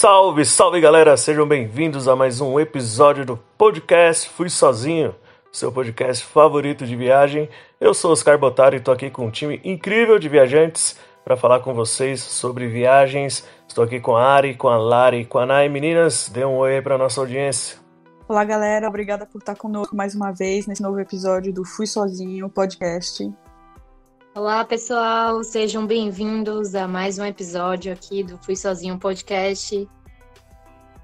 Salve, 0.00 0.44
salve 0.44 0.80
galera! 0.80 1.16
Sejam 1.16 1.44
bem-vindos 1.44 2.06
a 2.06 2.14
mais 2.14 2.40
um 2.40 2.60
episódio 2.60 3.26
do 3.26 3.36
podcast 3.58 4.30
Fui 4.30 4.48
Sozinho, 4.48 5.12
seu 5.50 5.72
podcast 5.72 6.24
favorito 6.24 6.86
de 6.86 6.94
viagem. 6.94 7.48
Eu 7.80 7.92
sou 7.92 8.12
Oscar 8.12 8.38
Botaro 8.38 8.76
e 8.76 8.78
estou 8.78 8.94
aqui 8.94 9.10
com 9.10 9.26
um 9.26 9.30
time 9.32 9.60
incrível 9.64 10.16
de 10.16 10.28
viajantes 10.28 10.96
para 11.24 11.36
falar 11.36 11.58
com 11.58 11.74
vocês 11.74 12.20
sobre 12.20 12.68
viagens. 12.68 13.44
Estou 13.66 13.82
aqui 13.82 13.98
com 13.98 14.16
a 14.16 14.22
Ari, 14.22 14.54
com 14.54 14.68
a 14.68 14.76
Lari, 14.76 15.24
com 15.24 15.40
a 15.40 15.44
Nai. 15.44 15.68
Meninas, 15.68 16.28
dê 16.28 16.44
um 16.44 16.58
oi 16.58 16.80
para 16.80 16.96
nossa 16.96 17.20
audiência. 17.20 17.78
Olá, 18.28 18.44
galera. 18.44 18.86
Obrigada 18.86 19.26
por 19.26 19.38
estar 19.38 19.56
conosco 19.56 19.96
mais 19.96 20.14
uma 20.14 20.30
vez 20.30 20.68
nesse 20.68 20.80
novo 20.80 21.00
episódio 21.00 21.52
do 21.52 21.64
Fui 21.64 21.88
Sozinho 21.88 22.48
podcast. 22.48 23.28
Olá, 24.38 24.64
pessoal, 24.64 25.42
sejam 25.42 25.84
bem-vindos 25.84 26.76
a 26.76 26.86
mais 26.86 27.18
um 27.18 27.24
episódio 27.24 27.92
aqui 27.92 28.22
do 28.22 28.38
Fui 28.38 28.54
Sozinho 28.54 28.96
Podcast. 28.96 29.88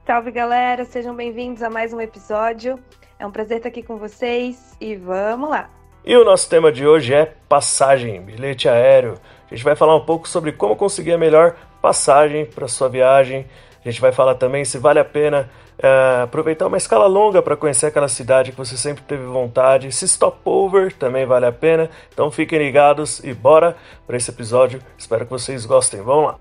Salve, 0.06 0.30
galera, 0.30 0.84
sejam 0.84 1.16
bem-vindos 1.16 1.60
a 1.60 1.68
mais 1.68 1.92
um 1.92 2.00
episódio. 2.00 2.78
É 3.18 3.26
um 3.26 3.32
prazer 3.32 3.56
estar 3.56 3.70
aqui 3.70 3.82
com 3.82 3.96
vocês 3.96 4.76
e 4.80 4.94
vamos 4.94 5.50
lá. 5.50 5.68
E 6.04 6.16
o 6.16 6.24
nosso 6.24 6.48
tema 6.48 6.70
de 6.70 6.86
hoje 6.86 7.12
é 7.12 7.34
passagem, 7.48 8.22
bilhete 8.22 8.68
aéreo. 8.68 9.14
A 9.50 9.52
gente 9.52 9.64
vai 9.64 9.74
falar 9.74 9.96
um 9.96 10.04
pouco 10.04 10.28
sobre 10.28 10.52
como 10.52 10.76
conseguir 10.76 11.14
a 11.14 11.18
melhor 11.18 11.56
passagem 11.82 12.46
para 12.46 12.68
sua 12.68 12.88
viagem. 12.88 13.48
Gente 13.84 14.00
vai 14.00 14.12
falar 14.12 14.34
também 14.36 14.64
se 14.64 14.78
vale 14.78 14.98
a 14.98 15.04
pena 15.04 15.50
é, 15.78 16.22
aproveitar 16.22 16.66
uma 16.66 16.76
escala 16.76 17.06
longa 17.06 17.42
para 17.42 17.56
conhecer 17.56 17.86
aquela 17.86 18.08
cidade 18.08 18.52
que 18.52 18.56
você 18.56 18.76
sempre 18.76 19.04
teve 19.04 19.24
vontade. 19.24 19.92
Se 19.92 20.08
stopover 20.08 20.92
também 20.94 21.26
vale 21.26 21.46
a 21.46 21.52
pena. 21.52 21.90
Então 22.12 22.30
fiquem 22.30 22.58
ligados 22.58 23.22
e 23.22 23.34
bora 23.34 23.76
para 24.06 24.16
esse 24.16 24.30
episódio. 24.30 24.80
Espero 24.96 25.24
que 25.26 25.30
vocês 25.30 25.66
gostem. 25.66 26.00
Vamos 26.00 26.28
lá. 26.28 26.38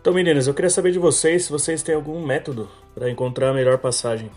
Então, 0.00 0.12
meninas, 0.12 0.46
eu 0.46 0.52
queria 0.52 0.68
saber 0.68 0.92
de 0.92 0.98
vocês 0.98 1.46
se 1.46 1.50
vocês 1.50 1.82
têm 1.82 1.94
algum 1.94 2.24
método 2.24 2.68
para 2.94 3.10
encontrar 3.10 3.48
a 3.48 3.52
melhor 3.54 3.78
passagem. 3.78 4.30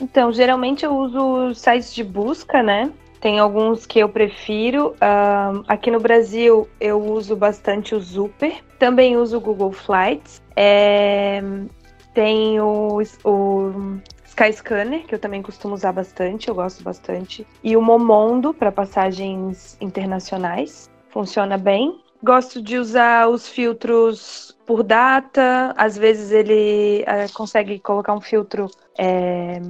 Então, 0.00 0.32
geralmente 0.32 0.86
eu 0.86 0.96
uso 0.96 1.54
sites 1.54 1.94
de 1.94 2.02
busca, 2.02 2.62
né? 2.62 2.90
Tem 3.22 3.38
alguns 3.38 3.86
que 3.86 4.00
eu 4.00 4.08
prefiro. 4.08 4.96
Aqui 5.68 5.92
no 5.92 6.00
Brasil 6.00 6.68
eu 6.80 7.00
uso 7.00 7.36
bastante 7.36 7.94
o 7.94 8.00
Super. 8.00 8.52
Também 8.80 9.16
uso 9.16 9.36
o 9.36 9.40
Google 9.40 9.70
Flights. 9.70 10.42
É, 10.56 11.40
tem 12.12 12.60
o, 12.60 13.00
o 13.24 13.72
Skyscanner, 14.26 15.06
que 15.06 15.14
eu 15.14 15.20
também 15.20 15.40
costumo 15.40 15.72
usar 15.72 15.92
bastante, 15.92 16.48
eu 16.48 16.54
gosto 16.56 16.82
bastante. 16.82 17.46
E 17.62 17.76
o 17.76 17.80
Momondo 17.80 18.52
para 18.52 18.72
passagens 18.72 19.76
internacionais. 19.80 20.90
Funciona 21.08 21.56
bem. 21.56 22.02
Gosto 22.24 22.60
de 22.60 22.76
usar 22.76 23.28
os 23.28 23.48
filtros 23.48 24.58
por 24.66 24.82
data. 24.82 25.72
Às 25.76 25.96
vezes 25.96 26.32
ele 26.32 27.04
é, 27.06 27.28
consegue 27.32 27.78
colocar 27.78 28.14
um 28.14 28.20
filtro 28.20 28.68
é, 28.98 29.60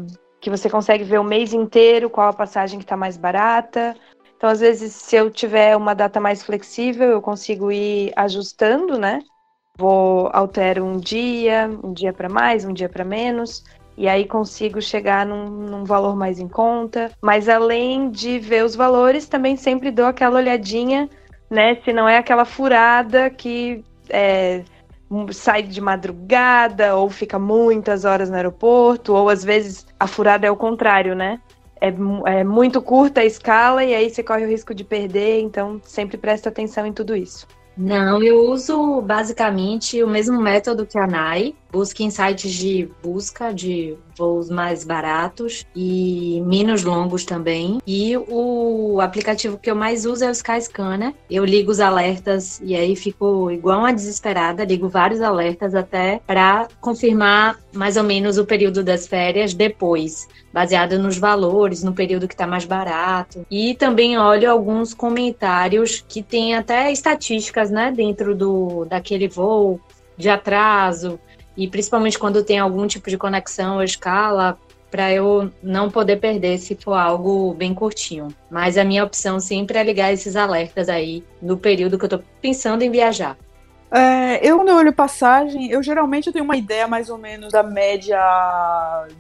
que 0.42 0.50
você 0.50 0.68
consegue 0.68 1.04
ver 1.04 1.20
o 1.20 1.24
mês 1.24 1.54
inteiro 1.54 2.10
qual 2.10 2.28
a 2.28 2.32
passagem 2.32 2.80
que 2.80 2.84
está 2.84 2.96
mais 2.96 3.16
barata. 3.16 3.96
Então, 4.36 4.50
às 4.50 4.58
vezes, 4.58 4.92
se 4.92 5.14
eu 5.14 5.30
tiver 5.30 5.76
uma 5.76 5.94
data 5.94 6.20
mais 6.20 6.42
flexível, 6.42 7.08
eu 7.10 7.22
consigo 7.22 7.70
ir 7.70 8.12
ajustando, 8.16 8.98
né? 8.98 9.20
Vou 9.78 10.28
altero 10.32 10.84
um 10.84 10.96
dia, 10.96 11.70
um 11.82 11.92
dia 11.92 12.12
para 12.12 12.28
mais, 12.28 12.64
um 12.64 12.72
dia 12.72 12.89
para 12.89 13.05
menos, 13.05 13.62
e 13.96 14.08
aí 14.08 14.27
consigo 14.27 14.83
chegar 14.83 15.24
num, 15.24 15.48
num, 15.48 15.84
valor 15.84 16.17
mais 16.17 16.40
em 16.40 16.48
conta. 16.48 17.12
Mas 17.22 17.48
além 17.48 18.11
de 18.11 18.40
ver 18.40 18.64
os 18.64 18.74
valores, 18.74 19.28
também 19.28 19.56
sempre 19.56 19.92
dou 19.92 20.06
aquela 20.06 20.38
olhadinha, 20.38 21.08
né? 21.48 21.77
Se 21.84 21.92
não 21.92 22.08
é 22.08 22.18
aquela 22.18 22.44
furada 22.44 23.30
que 23.30 23.84
é, 24.11 24.64
sai 25.30 25.62
de 25.62 25.80
madrugada 25.80 26.95
ou 26.96 27.11
fica 27.11 27.39
muitas 27.39 28.05
horas 28.05 28.30
no 28.30 28.36
aeroporto, 28.36 29.14
ou 29.14 29.28
às 29.28 29.45
vezes 29.45 29.86
a 29.98 30.06
furada 30.06 30.46
é 30.46 30.50
o 30.50 30.56
contrário, 30.56 31.14
né? 31.14 31.40
É, 31.80 31.92
é 32.39 32.45
muito 32.45 32.80
curta 32.80 33.20
a 33.20 33.24
escala 33.24 33.84
e 33.84 33.95
aí 33.95 34.08
você 34.08 34.23
corre 34.23 34.45
o 34.45 34.48
risco 34.48 34.74
de 34.74 34.84
perder, 34.84 35.40
então 35.40 35.80
sempre 35.84 36.17
presta 36.17 36.48
atenção 36.48 36.86
em 36.86 36.92
tudo 36.92 37.17
isso. 37.17 37.46
Não, 37.77 38.23
eu 38.23 38.50
uso 38.50 39.00
basicamente 39.00 40.02
o 40.02 40.06
mesmo 40.06 40.40
método 40.40 40.86
que 40.86 40.98
a 40.98 41.06
NAI. 41.06 41.55
Busque 41.72 42.05
em 42.05 42.10
sites 42.10 42.52
de 42.52 42.88
busca 43.02 43.52
de 43.52 43.96
voos 44.16 44.50
mais 44.50 44.84
baratos 44.84 45.64
e 45.74 46.42
menos 46.44 46.84
longos 46.84 47.24
também. 47.24 47.78
E 47.86 48.14
o 48.28 49.00
aplicativo 49.00 49.56
que 49.56 49.70
eu 49.70 49.74
mais 49.74 50.05
uso 50.05 50.22
é 50.22 50.28
o 50.28 50.32
Skyscanner. 50.32 51.14
Eu 51.30 51.46
ligo 51.46 51.70
os 51.70 51.80
alertas 51.80 52.61
e 52.62 52.77
aí 52.77 52.94
fico 52.94 53.50
igual 53.50 53.80
uma 53.80 53.92
desesperada, 53.92 54.64
ligo 54.64 54.86
vários 54.86 55.22
alertas 55.22 55.74
até 55.74 56.20
para 56.27 56.68
confirmar 56.80 57.58
mais 57.74 57.96
ou 57.96 58.05
menos 58.05 58.36
o 58.36 58.44
período 58.44 58.84
das 58.84 59.06
férias 59.06 59.55
depois 59.55 60.28
baseada 60.52 60.98
nos 60.98 61.16
valores, 61.16 61.82
no 61.82 61.94
período 61.94 62.28
que 62.28 62.34
está 62.34 62.46
mais 62.46 62.66
barato. 62.66 63.46
E 63.50 63.74
também 63.74 64.18
olho 64.18 64.50
alguns 64.50 64.92
comentários 64.92 66.05
que 66.06 66.22
tem 66.22 66.55
até 66.55 66.92
estatísticas, 66.92 67.70
né, 67.70 67.90
dentro 67.90 68.34
do 68.34 68.84
daquele 68.84 69.28
voo 69.28 69.80
de 70.16 70.28
atraso 70.28 71.18
e 71.57 71.68
principalmente 71.68 72.18
quando 72.18 72.42
tem 72.42 72.58
algum 72.58 72.86
tipo 72.86 73.08
de 73.11 73.18
conexão 73.18 73.77
ou 73.77 73.83
escala 73.83 74.58
para 74.90 75.11
eu 75.11 75.51
não 75.63 75.90
poder 75.90 76.20
perder 76.20 76.58
se 76.58 76.74
for 76.74 76.92
algo 76.92 77.55
bem 77.55 77.73
curtinho. 77.73 78.29
Mas 78.51 78.77
a 78.77 78.85
minha 78.85 79.02
opção 79.02 79.40
sempre 79.40 79.79
é 79.79 79.83
ligar 79.83 80.12
esses 80.12 80.36
alertas 80.36 80.89
aí 80.89 81.24
no 81.41 81.57
período 81.57 81.98
que 81.98 82.05
eu 82.05 82.08
estou 82.08 82.23
pensando 82.42 82.83
em 82.83 82.91
viajar. 82.91 83.39
É, 83.95 84.46
eu, 84.46 84.57
quando 84.57 84.68
eu 84.68 84.77
olho 84.77 84.92
passagem, 84.92 85.70
eu 85.70 85.83
geralmente 85.83 86.27
eu 86.27 86.33
tenho 86.33 86.46
uma 86.46 86.57
ideia 86.57 86.89
mais 86.89 87.11
ou 87.11 87.18
menos 87.18 87.52
da 87.52 87.62
média 87.62 88.18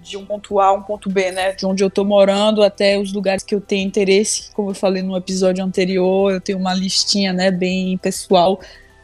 de 0.00 0.16
um 0.16 0.24
ponto 0.24 0.58
A 0.58 0.68
a 0.68 0.72
um 0.72 0.82
ponto 0.82 1.10
B, 1.10 1.30
né? 1.30 1.52
De 1.52 1.66
onde 1.66 1.84
eu 1.84 1.90
tô 1.90 2.04
morando 2.04 2.62
até 2.62 2.98
os 2.98 3.12
lugares 3.12 3.42
que 3.42 3.54
eu 3.54 3.60
tenho 3.60 3.86
interesse. 3.86 4.50
Como 4.52 4.70
eu 4.70 4.74
falei 4.74 5.02
no 5.02 5.14
episódio 5.14 5.62
anterior, 5.62 6.32
eu 6.32 6.40
tenho 6.40 6.58
uma 6.58 6.72
listinha, 6.72 7.34
né, 7.34 7.50
bem 7.50 7.98
pessoal 7.98 8.60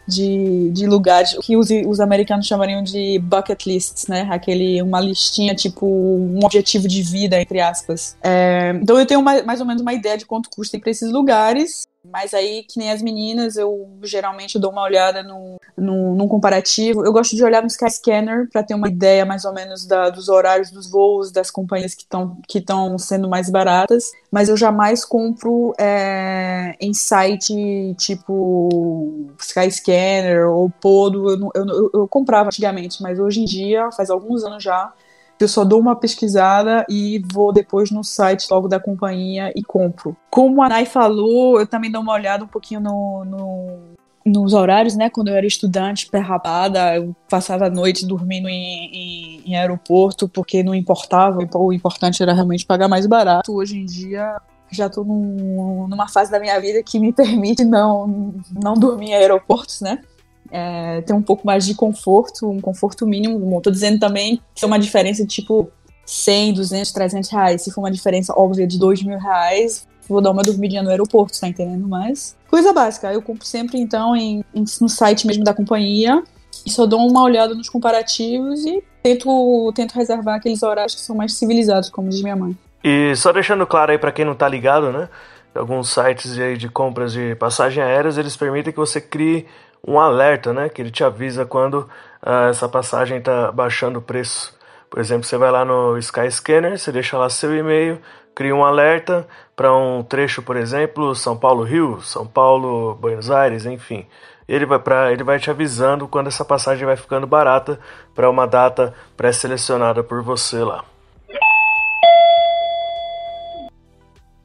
de, 0.09 0.71
de 0.71 0.87
lugares 0.87 1.37
que 1.43 1.57
os, 1.57 1.69
os 1.87 2.01
americanos 2.01 2.47
chamariam 2.47 2.83
de 2.83 3.19
bucket 3.19 3.67
lists, 3.67 4.07
né? 4.07 4.27
Aquele, 4.31 4.81
uma 4.81 5.01
listinha, 5.01 5.55
tipo, 5.55 5.87
um 5.87 6.41
objetivo 6.43 6.89
de 6.89 7.03
vida, 7.03 7.41
entre 7.41 7.61
aspas. 7.61 8.17
É, 8.23 8.73
então 8.83 8.99
eu 8.99 9.05
tenho 9.05 9.21
uma, 9.21 9.43
mais 9.43 9.61
ou 9.61 9.67
menos 9.67 9.83
uma 9.83 9.93
ideia 9.93 10.17
de 10.17 10.25
quanto 10.25 10.49
custa 10.49 10.77
ir 10.77 10.81
para 10.81 10.91
esses 10.91 11.13
lugares. 11.13 11.87
Mas 12.11 12.33
aí, 12.35 12.65
que 12.65 12.79
nem 12.79 12.91
as 12.91 13.03
meninas, 13.03 13.57
eu 13.57 13.89
geralmente 14.03 14.59
dou 14.59 14.73
uma 14.73 14.83
olhada 14.83 15.23
no, 15.23 15.57
no, 15.77 16.15
num 16.15 16.29
comparativo. 16.29 17.05
Eu 17.05 17.13
gosto 17.13 17.37
de 17.37 17.45
olhar 17.45 17.63
no 17.63 17.69
Skyscanner 17.69 18.49
para 18.51 18.63
ter 18.63 18.75
uma 18.75 18.89
ideia 18.89 19.25
mais 19.25 19.45
ou 19.45 19.53
menos 19.53 19.87
da, 19.87 20.11
dos 20.11 20.29
horários 20.29 20.71
dos 20.71 20.91
voos, 20.91 21.31
das 21.31 21.51
companhias 21.51 21.95
que 21.95 22.03
estão 22.03 22.39
que 22.47 22.65
sendo 22.99 23.29
mais 23.29 23.51
baratas. 23.51 24.13
Mas 24.31 24.49
eu 24.49 24.57
jamais 24.57 25.05
compro 25.05 25.75
é, 25.79 26.75
em 26.81 26.93
site 26.95 27.95
tipo 27.99 29.31
Skyscanner 29.39 30.49
ou 30.49 30.71
Podo. 30.71 31.31
Eu, 31.31 31.51
eu, 31.55 31.67
eu, 31.67 31.91
eu 31.95 32.09
comprava 32.09 32.49
antigamente, 32.49 33.03
mas 33.03 33.19
hoje 33.19 33.41
em 33.41 33.45
dia, 33.45 33.91
faz 33.93 34.11
alguns 34.11 34.45
anos 34.45 34.63
já, 34.63 34.93
eu 35.41 35.49
só 35.49 35.65
dou 35.65 35.81
uma 35.81 35.97
pesquisada 35.97 36.85
e 36.89 37.23
vou 37.33 37.53
depois 37.53 37.91
no 37.91 38.03
site 38.03 38.47
logo 38.51 38.69
da 38.69 38.81
companhia 38.81 39.53
e 39.55 39.63
compro. 39.63 40.17
Como 40.31 40.63
a 40.63 40.69
Nai 40.69 40.85
falou, 40.85 41.61
eu 41.61 41.67
também 41.67 41.91
dou 41.91 42.03
uma 42.03 42.13
olhada 42.13 42.45
um 42.45 42.49
pouquinho 42.49 42.81
no, 42.81 43.25
no 43.25 43.99
nos 44.27 44.53
horários, 44.53 44.95
né? 44.95 45.09
Quando 45.09 45.29
eu 45.29 45.35
era 45.35 45.47
estudante, 45.47 46.09
perrabada, 46.09 46.97
eu 46.97 47.17
passava 47.29 47.67
a 47.67 47.71
noite 47.71 48.07
dormindo 48.07 48.49
em, 48.49 48.91
em, 48.93 49.43
em, 49.47 49.57
aeroporto 49.57 50.29
porque 50.29 50.63
não 50.63 50.75
importava, 50.75 51.39
o 51.55 51.73
importante 51.73 52.23
era 52.23 52.35
realmente 52.35 52.67
pagar 52.67 52.89
mais 52.89 53.07
barato. 53.07 53.55
Hoje 53.55 53.79
em 53.79 53.87
dia 53.87 54.37
já 54.71 54.87
estou 54.87 55.05
num, 55.05 55.87
numa 55.89 56.09
fase 56.09 56.31
da 56.31 56.39
minha 56.39 56.59
vida 56.61 56.83
que 56.83 56.99
me 56.99 57.13
permite 57.13 57.65
não, 57.65 58.35
não 58.63 58.75
dormir 58.75 59.11
em 59.11 59.15
aeroportos, 59.15 59.81
né? 59.81 60.03
É, 60.51 61.01
ter 61.03 61.13
um 61.13 61.23
pouco 61.23 61.47
mais 61.47 61.67
de 61.67 61.75
conforto, 61.75 62.49
um 62.49 62.61
conforto 62.61 63.07
mínimo. 63.07 63.57
Estou 63.59 63.73
dizendo 63.73 63.99
também 63.99 64.41
que 64.55 64.65
é 64.65 64.67
uma 64.67 64.79
diferença 64.79 65.23
de 65.23 65.29
tipo 65.29 65.71
100, 66.05 66.55
200, 66.55 66.93
300 66.93 67.31
reais. 67.31 67.63
Se 67.63 67.71
for 67.71 67.83
uma 67.83 67.91
diferença 67.91 68.33
óbvia 68.37 68.67
de 68.67 68.79
2 68.79 69.03
mil 69.03 69.19
reais, 69.19 69.87
vou 70.09 70.21
dar 70.21 70.31
uma 70.31 70.43
dormidinha 70.43 70.83
no 70.83 70.91
aeroporto, 70.91 71.39
tá 71.39 71.47
entendendo? 71.47 71.87
Mas 71.87 72.37
coisa 72.49 72.73
básica. 72.73 73.13
Eu 73.13 73.23
compro 73.23 73.45
sempre 73.45 73.79
então 73.79 74.17
em, 74.17 74.45
em, 74.55 74.65
no 74.81 74.89
site 74.89 75.27
mesmo 75.27 75.45
da 75.45 75.53
companhia 75.53 76.23
e 76.65 76.71
só 76.71 76.87
dou 76.87 77.07
uma 77.07 77.23
olhada 77.23 77.55
nos 77.55 77.69
comparativos 77.69 78.65
e 78.65 78.83
tento, 79.03 79.73
tento 79.75 79.93
reservar 79.93 80.37
aqueles 80.37 80.63
horários 80.63 80.95
que 80.95 81.01
são 81.01 81.15
mais 81.15 81.35
civilizados, 81.35 81.91
como 81.91 82.09
diz 82.09 82.23
minha 82.23 82.37
mãe. 82.37 82.57
E 82.83 83.15
só 83.17 83.33
deixando 83.33 83.67
claro 83.67 83.93
aí 83.93 83.99
para 83.99 84.13
quem 84.13 84.25
não 84.25 84.35
tá 84.35 84.49
ligado, 84.49 84.91
né? 84.91 85.09
Alguns 85.55 85.93
sites 85.93 86.35
de 86.35 86.69
compras 86.69 87.13
de 87.13 87.35
passagem 87.35 87.83
aéreas, 87.83 88.17
eles 88.17 88.37
permitem 88.37 88.73
que 88.73 88.79
você 88.79 89.01
crie 89.01 89.47
um 89.87 89.99
alerta, 89.99 90.53
né? 90.53 90.69
Que 90.69 90.83
ele 90.83 90.91
te 90.91 91.05
avisa 91.05 91.45
quando 91.45 91.89
uh, 92.25 92.49
essa 92.51 92.69
passagem 92.69 93.19
está 93.19 93.53
baixando 93.53 93.99
o 93.99 94.03
preço. 94.03 94.57
Por 94.91 95.01
exemplo, 95.01 95.25
você 95.25 95.37
vai 95.37 95.51
lá 95.51 95.65
no 95.65 95.99
Skyscanner, 95.99 96.79
você 96.79 96.91
deixa 96.91 97.19
lá 97.19 97.29
seu 97.29 97.55
e-mail, 97.55 98.01
cria 98.35 98.55
um 98.55 98.65
alerta 98.65 99.27
para 99.55 99.75
um 99.75 100.03
trecho, 100.03 100.43
por 100.43 100.57
exemplo, 100.57 101.15
São 101.15 101.37
Paulo-Rio, 101.37 102.01
São 102.01 102.27
Paulo-Buenos 102.27 103.31
Aires, 103.31 103.67
enfim. 103.67 104.07
Ele 104.49 104.65
vai, 104.65 104.79
pra, 104.79 105.13
ele 105.13 105.23
vai 105.23 105.39
te 105.39 105.51
avisando 105.51 106.09
quando 106.09 106.29
essa 106.29 106.45
passagem 106.45 106.87
vai 106.87 106.97
ficando 106.97 107.27
barata 107.27 107.79
para 108.15 108.31
uma 108.31 108.47
data 108.47 108.95
pré-selecionada 109.15 110.03
por 110.03 110.23
você 110.23 110.65
lá. 110.65 110.85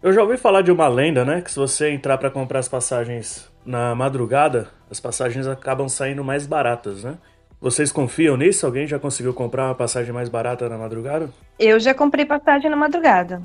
Eu 0.01 0.11
já 0.11 0.21
ouvi 0.21 0.35
falar 0.35 0.61
de 0.61 0.69
uma 0.69 0.89
lenda, 0.89 1.23
né? 1.23 1.39
Que 1.39 1.49
se 1.49 1.57
você 1.57 1.89
entrar 1.91 2.17
para 2.17 2.29
comprar 2.29 2.59
as 2.59 2.67
passagens 2.67 3.49
na 3.65 3.95
madrugada, 3.95 4.67
as 4.93 4.99
passagens 4.99 5.47
acabam 5.47 5.89
saindo 5.89 6.23
mais 6.23 6.45
baratas, 6.45 7.03
né? 7.03 7.17
Vocês 7.59 7.91
confiam 7.91 8.37
nisso? 8.37 8.65
Alguém 8.65 8.85
já 8.85 8.99
conseguiu 8.99 9.33
comprar 9.33 9.65
uma 9.65 9.75
passagem 9.75 10.13
mais 10.13 10.29
barata 10.29 10.69
na 10.69 10.77
madrugada? 10.77 11.29
Eu 11.57 11.79
já 11.79 11.95
comprei 11.95 12.25
passagem 12.25 12.69
na 12.69 12.75
madrugada. 12.75 13.41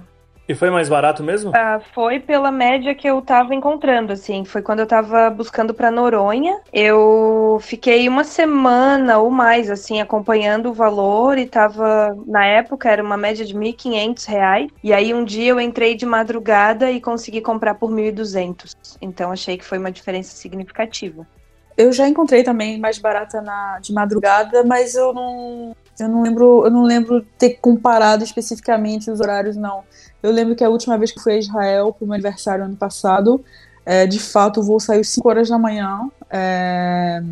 E 0.49 0.55
foi 0.55 0.71
mais 0.71 0.89
barato 0.89 1.23
mesmo? 1.23 1.53
Ah, 1.55 1.79
foi 1.95 2.19
pela 2.19 2.51
média 2.51 2.95
que 2.95 3.07
eu 3.07 3.21
tava 3.21 3.55
encontrando, 3.55 4.15
assim. 4.15 4.47
Foi 4.47 4.63
quando 4.63 4.81
eu 4.81 4.87
tava 4.87 5.29
buscando 5.29 5.75
pra 5.75 5.91
Noronha. 5.91 6.59
Eu 6.73 7.59
fiquei 7.61 8.09
uma 8.09 8.25
semana 8.25 9.19
ou 9.19 9.31
mais, 9.31 9.71
assim, 9.71 10.01
acompanhando 10.01 10.71
o 10.71 10.73
valor 10.73 11.37
e 11.37 11.47
tava, 11.47 12.17
na 12.27 12.47
época, 12.47 12.91
era 12.91 13.03
uma 13.03 13.17
média 13.17 13.45
de 13.45 13.53
R$ 13.53 13.73
1.500. 13.73 14.71
E 14.83 14.93
aí 14.93 15.13
um 15.13 15.23
dia 15.23 15.51
eu 15.51 15.61
entrei 15.61 15.95
de 15.95 16.07
madrugada 16.07 16.91
e 16.91 16.99
consegui 16.99 17.43
comprar 17.43 17.75
por 17.75 17.91
1.200. 17.91 18.75
Então 19.03 19.31
achei 19.31 19.59
que 19.59 19.65
foi 19.65 19.77
uma 19.77 19.93
diferença 19.93 20.35
significativa. 20.35 21.27
Eu 21.79 21.93
já 21.93 22.09
encontrei 22.09 22.43
também 22.43 22.77
mais 22.77 22.99
barata 22.99 23.41
na, 23.41 23.79
de 23.79 23.93
madrugada, 23.93 24.65
mas 24.65 24.97
eu 24.97 25.15
não, 25.15 25.77
eu 25.97 26.09
não 26.09 26.23
lembro, 26.23 26.65
eu 26.65 26.71
não 26.73 26.83
lembro 26.83 27.25
ter 27.39 27.51
comparado 27.61 28.25
especificamente 28.25 29.09
os 29.09 29.21
horários, 29.21 29.55
não. 29.57 29.85
Eu 30.21 30.33
lembro 30.33 30.57
que 30.57 30.65
a 30.65 30.69
última 30.69 30.99
vez 30.99 31.13
que 31.13 31.21
fui 31.21 31.35
a 31.35 31.39
Israel 31.39 31.93
para 31.93 32.05
o 32.05 32.09
meu 32.09 32.15
aniversário 32.15 32.65
ano 32.65 32.75
passado, 32.75 33.45
é, 33.87 34.09
de 34.09 34.19
fato 34.19 34.59
o 34.59 34.63
voo 34.65 34.81
saiu 34.81 35.05
5 35.05 35.29
horas 35.29 35.49
da 35.49 35.57
manhã. 35.57 36.11
É, 36.29 37.23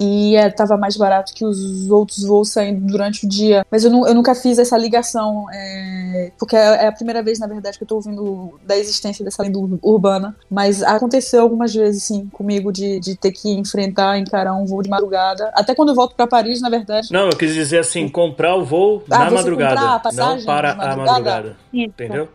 e 0.00 0.34
estava 0.36 0.74
é, 0.74 0.76
mais 0.76 0.96
barato 0.96 1.34
que 1.34 1.44
os 1.44 1.90
outros 1.90 2.24
voos 2.24 2.50
saindo 2.50 2.86
durante 2.86 3.26
o 3.26 3.28
dia. 3.28 3.66
Mas 3.70 3.84
eu, 3.84 3.90
eu 4.06 4.14
nunca 4.14 4.34
fiz 4.34 4.58
essa 4.58 4.76
ligação, 4.76 5.46
é, 5.52 6.32
porque 6.38 6.54
é, 6.54 6.86
a 6.86 6.92
primeira 6.92 7.22
vez, 7.22 7.38
na 7.38 7.46
verdade, 7.46 7.76
que 7.76 7.82
eu 7.82 7.86
estou 7.86 7.98
ouvindo 7.98 8.58
da 8.64 8.76
existência 8.76 9.24
dessa 9.24 9.42
lenda 9.42 9.58
urbana. 9.82 10.36
Mas 10.50 10.82
aconteceu 10.82 11.42
algumas 11.42 11.74
vezes, 11.74 12.04
sim, 12.04 12.28
comigo, 12.32 12.72
de, 12.72 13.00
de 13.00 13.16
ter 13.16 13.32
que 13.32 13.50
enfrentar, 13.50 14.18
encarar 14.18 14.54
um 14.54 14.64
voo 14.64 14.82
de 14.82 14.88
madrugada. 14.90 15.50
Até 15.54 15.74
quando 15.74 15.90
eu 15.90 15.94
volto 15.94 16.14
para 16.14 16.26
Paris, 16.26 16.60
na 16.60 16.70
verdade. 16.70 17.12
Não, 17.12 17.26
eu 17.26 17.36
quis 17.36 17.54
dizer 17.54 17.78
assim, 17.78 18.08
comprar 18.08 18.54
o 18.54 18.64
voo 18.64 19.02
ah, 19.10 19.24
na 19.24 19.30
madrugada, 19.30 20.00
não 20.12 20.44
para 20.44 20.74
madrugada? 20.74 20.92
a 20.92 20.96
madrugada. 20.96 21.56
Isso. 21.72 21.86
Entendeu? 21.86 22.28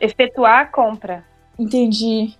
Efetuar 0.00 0.60
a 0.60 0.66
compra. 0.66 1.24
Entendi. 1.58 2.34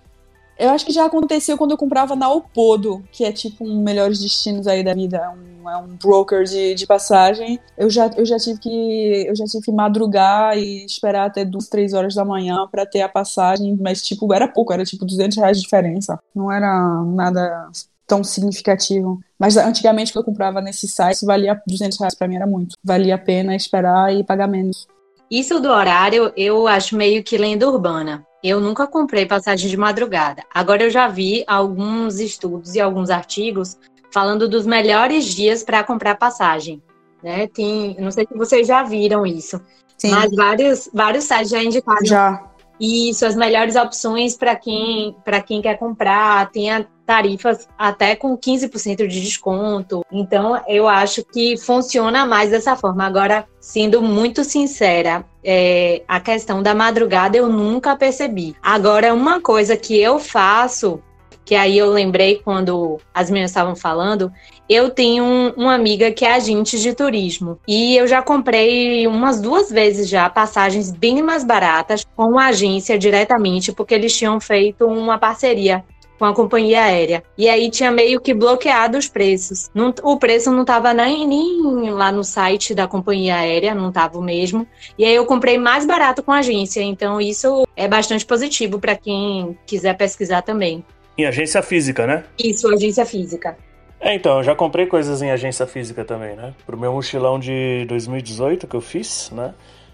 Eu 0.59 0.69
acho 0.69 0.85
que 0.85 0.91
já 0.91 1.05
aconteceu 1.05 1.57
quando 1.57 1.71
eu 1.71 1.77
comprava 1.77 2.15
na 2.15 2.29
Opodo, 2.31 3.03
que 3.11 3.23
é 3.23 3.31
tipo 3.31 3.63
um 3.63 3.83
melhores 3.83 4.19
destinos 4.19 4.65
aí 4.65 4.83
da 4.83 4.93
vida, 4.93 5.17
é 5.17 5.29
um, 5.29 5.69
é 5.69 5.77
um 5.77 5.95
broker 6.01 6.43
de, 6.43 6.73
de 6.73 6.87
passagem. 6.87 7.59
Eu 7.77 7.89
já, 7.89 8.09
eu 8.17 8.25
já 8.25 8.37
tive 8.37 8.59
que 8.59 9.25
eu 9.27 9.35
já 9.35 9.45
tive 9.45 9.65
que 9.65 9.71
madrugar 9.71 10.57
e 10.57 10.85
esperar 10.85 11.27
até 11.27 11.45
duas, 11.45 11.67
três 11.67 11.93
horas 11.93 12.15
da 12.15 12.25
manhã 12.25 12.67
para 12.71 12.85
ter 12.85 13.01
a 13.01 13.09
passagem, 13.09 13.77
mas 13.79 14.01
tipo 14.01 14.33
era 14.33 14.47
pouco, 14.47 14.73
era 14.73 14.83
tipo 14.83 15.05
200 15.05 15.37
reais 15.37 15.57
de 15.57 15.63
diferença. 15.63 16.19
Não 16.33 16.51
era 16.51 17.03
nada 17.03 17.69
tão 18.07 18.23
significativo. 18.23 19.19
Mas 19.37 19.57
antigamente 19.57 20.11
quando 20.11 20.25
eu 20.25 20.31
comprava 20.31 20.61
nesse 20.61 20.87
site 20.87 21.25
valia 21.25 21.61
200 21.67 21.99
reais 21.99 22.15
para 22.15 22.27
mim 22.27 22.37
era 22.37 22.47
muito. 22.47 22.75
Valia 22.83 23.15
a 23.15 23.19
pena 23.19 23.55
esperar 23.55 24.15
e 24.15 24.23
pagar 24.23 24.47
menos. 24.47 24.87
Isso 25.29 25.59
do 25.59 25.69
horário 25.69 26.31
eu 26.35 26.67
acho 26.67 26.95
meio 26.95 27.23
que 27.23 27.37
lenda 27.37 27.69
urbana. 27.69 28.25
Eu 28.43 28.59
nunca 28.59 28.85
comprei 28.85 29.25
passagem 29.25 29.69
de 29.69 29.77
madrugada. 29.77 30.43
Agora 30.53 30.83
eu 30.83 30.89
já 30.89 31.07
vi 31.07 31.43
alguns 31.47 32.19
estudos 32.19 32.75
e 32.75 32.79
alguns 32.79 33.09
artigos 33.09 33.77
falando 34.11 34.47
dos 34.47 34.65
melhores 34.65 35.25
dias 35.25 35.63
para 35.63 35.83
comprar 35.83 36.15
passagem. 36.15 36.81
Né? 37.21 37.47
Tem, 37.47 37.95
não 37.99 38.11
sei 38.11 38.27
se 38.27 38.37
vocês 38.37 38.67
já 38.67 38.83
viram 38.83 39.25
isso, 39.25 39.59
Sim. 39.97 40.11
mas 40.11 40.33
vários, 40.35 40.89
vários 40.93 41.23
sites 41.23 41.49
já 41.49 41.63
indicaram 41.63 42.05
já. 42.05 42.46
Isso, 42.79 43.25
as 43.25 43.35
melhores 43.35 43.75
opções 43.75 44.35
para 44.35 44.55
quem, 44.55 45.15
quem 45.45 45.61
quer 45.61 45.77
comprar. 45.77 46.49
Tem 46.51 46.69
tarifas 47.05 47.67
até 47.77 48.15
com 48.15 48.37
15% 48.37 49.07
de 49.07 49.21
desconto. 49.21 50.05
Então, 50.11 50.61
eu 50.67 50.87
acho 50.87 51.23
que 51.23 51.57
funciona 51.57 52.25
mais 52.25 52.51
dessa 52.51 52.75
forma. 52.75 53.05
Agora, 53.05 53.47
sendo 53.61 54.01
muito 54.01 54.43
sincera, 54.43 55.25
é, 55.43 56.03
a 56.05 56.19
questão 56.19 56.61
da 56.61 56.75
madrugada 56.75 57.37
eu 57.37 57.47
nunca 57.47 57.95
percebi. 57.95 58.55
Agora, 58.61 59.13
uma 59.13 59.39
coisa 59.39 59.77
que 59.77 59.97
eu 59.97 60.19
faço, 60.19 61.01
que 61.47 61.55
aí 61.55 61.77
eu 61.77 61.89
lembrei 61.89 62.41
quando 62.43 62.99
as 63.13 63.29
meninas 63.29 63.51
estavam 63.51 63.73
falando, 63.73 64.29
eu 64.67 64.89
tenho 64.89 65.23
um, 65.23 65.49
uma 65.51 65.73
amiga 65.73 66.11
que 66.11 66.25
é 66.25 66.33
agente 66.33 66.77
de 66.77 66.93
turismo 66.93 67.57
e 67.65 67.95
eu 67.95 68.05
já 68.05 68.21
comprei 68.21 69.07
umas 69.07 69.39
duas 69.39 69.71
vezes 69.71 70.09
já 70.09 70.29
passagens 70.29 70.91
bem 70.91 71.21
mais 71.21 71.45
baratas 71.45 72.05
com 72.17 72.37
a 72.37 72.47
agência 72.47 72.99
diretamente, 72.99 73.71
porque 73.71 73.95
eles 73.95 74.15
tinham 74.15 74.41
feito 74.41 74.85
uma 74.85 75.17
parceria 75.17 75.85
com 76.19 76.25
a 76.25 76.33
companhia 76.33 76.83
aérea. 76.83 77.23
E 77.37 77.47
aí 77.47 77.69
tinha 77.69 77.91
meio 77.91 78.19
que 78.19 78.33
bloqueado 78.33 78.97
os 78.97 79.07
preços. 79.07 79.69
Não, 79.73 79.93
o 80.03 80.17
preço 80.17 80.51
não 80.51 80.61
estava 80.61 80.93
nem, 80.93 81.25
nem, 81.25 81.91
lá 81.91 82.11
no 82.11 82.23
site 82.23 82.73
da 82.73 82.87
companhia 82.87 83.37
aérea, 83.37 83.73
não 83.75 83.89
estava 83.89 84.17
o 84.17 84.21
mesmo. 84.21 84.67
E 84.97 85.05
aí 85.05 85.15
eu 85.15 85.25
comprei 85.25 85.57
mais 85.57 85.85
barato 85.85 86.21
com 86.23 86.31
a 86.31 86.39
agência. 86.39 86.81
Então 86.81 87.21
isso 87.21 87.65
é 87.75 87.87
bastante 87.87 88.25
positivo 88.25 88.79
para 88.79 88.97
quem 88.97 89.57
quiser 89.65 89.95
pesquisar 89.95 90.41
também. 90.41 90.83
Em 91.17 91.25
agência 91.25 91.61
física, 91.61 92.05
né? 92.05 92.23
Isso, 92.37 92.71
agência 92.71 93.05
física. 93.05 93.57
É, 93.99 94.13
então, 94.13 94.37
eu 94.37 94.43
já 94.43 94.55
comprei 94.55 94.85
coisas 94.85 95.21
em 95.21 95.31
agência 95.31 95.65
física 95.65 96.05
também, 96.05 96.35
né? 96.35 96.53
Pro 96.65 96.77
meu 96.77 96.93
mochilão 96.93 97.39
de 97.39 97.85
2018 97.87 98.67
que 98.67 98.75
eu 98.75 98.81
fiz, 98.81 99.31
né? 99.31 99.53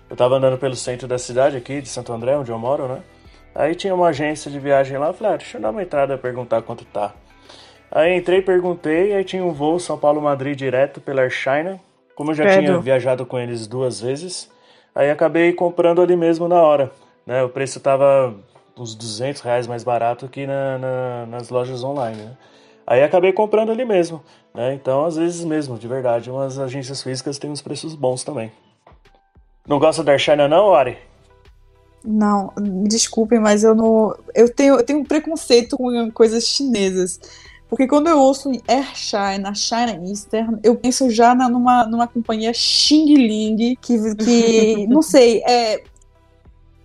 Eu 0.09 0.15
tava 0.15 0.35
andando 0.35 0.57
pelo 0.57 0.75
centro 0.75 1.07
da 1.07 1.17
cidade 1.17 1.55
aqui, 1.55 1.81
de 1.81 1.87
Santo 1.87 2.11
André, 2.11 2.35
onde 2.37 2.51
eu 2.51 2.59
moro, 2.59 2.87
né? 2.87 2.99
Aí 3.55 3.73
tinha 3.75 3.95
uma 3.95 4.07
agência 4.07 4.51
de 4.51 4.59
viagem 4.59 4.97
lá, 4.97 5.07
eu 5.07 5.13
falei, 5.13 5.33
ah, 5.33 5.37
deixa 5.37 5.57
eu 5.57 5.61
dar 5.61 5.69
uma 5.69 5.81
entrada 5.81 6.15
e 6.15 6.17
perguntar 6.17 6.62
quanto 6.63 6.83
tá. 6.86 7.13
Aí 7.91 8.17
entrei, 8.17 8.41
perguntei, 8.41 9.13
aí 9.13 9.24
tinha 9.24 9.45
um 9.45 9.51
voo 9.51 9.79
São 9.79 9.98
Paulo-Madrid 9.98 10.57
direto 10.57 11.00
pela 11.00 11.21
Air 11.21 11.29
China. 11.29 11.79
Como 12.15 12.31
eu 12.31 12.36
já 12.36 12.43
Pedro. 12.43 12.63
tinha 12.63 12.79
viajado 12.79 13.25
com 13.25 13.39
eles 13.39 13.67
duas 13.67 14.01
vezes, 14.01 14.50
aí 14.93 15.09
acabei 15.09 15.53
comprando 15.53 16.01
ali 16.01 16.15
mesmo 16.15 16.48
na 16.48 16.62
hora. 16.62 16.91
Né? 17.25 17.43
O 17.43 17.50
preço 17.50 17.79
tava 17.79 18.36
uns 18.77 18.96
200 18.96 19.42
reais 19.42 19.68
mais 19.68 19.84
barato 19.84 20.27
que 20.27 20.48
na, 20.48 20.77
na, 20.77 21.25
nas 21.27 21.50
lojas 21.50 21.84
online, 21.84 22.22
né? 22.22 22.38
Aí 22.86 23.01
acabei 23.01 23.32
comprando 23.32 23.72
ali 23.72 23.86
mesmo, 23.86 24.22
né? 24.53 24.74
Então, 24.74 25.06
às 25.06 25.15
vezes 25.15 25.46
mesmo, 25.46 25.77
de 25.77 25.88
verdade, 25.88 26.30
umas 26.30 26.60
agências 26.60 27.01
físicas 27.01 27.38
têm 27.38 27.50
uns 27.50 27.62
preços 27.62 27.96
bons 27.96 28.24
também. 28.24 28.51
Não 29.68 29.80
gosta 29.80 30.03
da 30.03 30.18
China 30.18 30.48
não, 30.48 30.74
Ari? 30.74 30.98
Não, 32.03 32.51
me 32.60 32.88
desculpem, 32.89 33.39
mas 33.39 33.63
eu 33.63 33.74
não. 33.74 34.13
Eu 34.36 34.53
tenho, 34.53 34.75
eu 34.75 34.84
tenho 34.84 35.00
um 35.00 35.06
preconceito 35.06 35.77
com 35.77 36.12
coisas 36.12 36.46
chinesas. 36.46 37.20
Porque 37.70 37.88
quando 37.88 38.08
eu 38.08 38.20
ouço 38.20 38.51
Air 38.68 38.94
China, 38.94 39.56
China 39.56 40.00
Eastern, 40.06 40.60
eu 40.62 40.75
penso 40.75 41.10
já 41.10 41.34
na, 41.34 41.50
numa, 41.50 41.86
numa 41.88 42.08
companhia 42.08 42.53
Xing 42.53 43.15
Ling, 43.15 43.77
que, 43.82 44.15
que 44.15 44.86
não 44.88 45.01
sei, 45.01 45.42
é, 45.48 45.82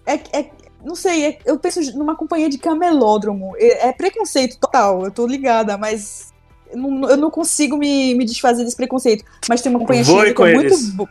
é, 0.06 0.14
é 0.32 0.50
não 0.84 0.94
sei, 0.94 1.26
é, 1.26 1.38
eu 1.44 1.58
penso 1.58 1.80
numa 1.96 2.16
companhia 2.16 2.48
de 2.48 2.58
camelódromo. 2.58 3.54
É, 3.56 3.88
é, 3.88 3.92
preconceito 3.92 4.58
total, 4.58 5.04
eu 5.04 5.10
tô 5.10 5.26
ligada, 5.26 5.76
mas 5.76 6.32
eu 6.70 7.16
não, 7.16 7.30
consigo 7.30 7.76
me, 7.76 8.14
me 8.14 8.24
desfazer 8.24 8.64
desse 8.64 8.76
preconceito. 8.76 9.24
Mas 9.48 9.60
tem 9.60 9.70
uma 9.70 9.78
companhia 9.78 10.04
chinesa 10.04 10.34
que 10.34 10.42
é 10.42 10.54
muito 10.54 10.78
boa. 10.92 11.08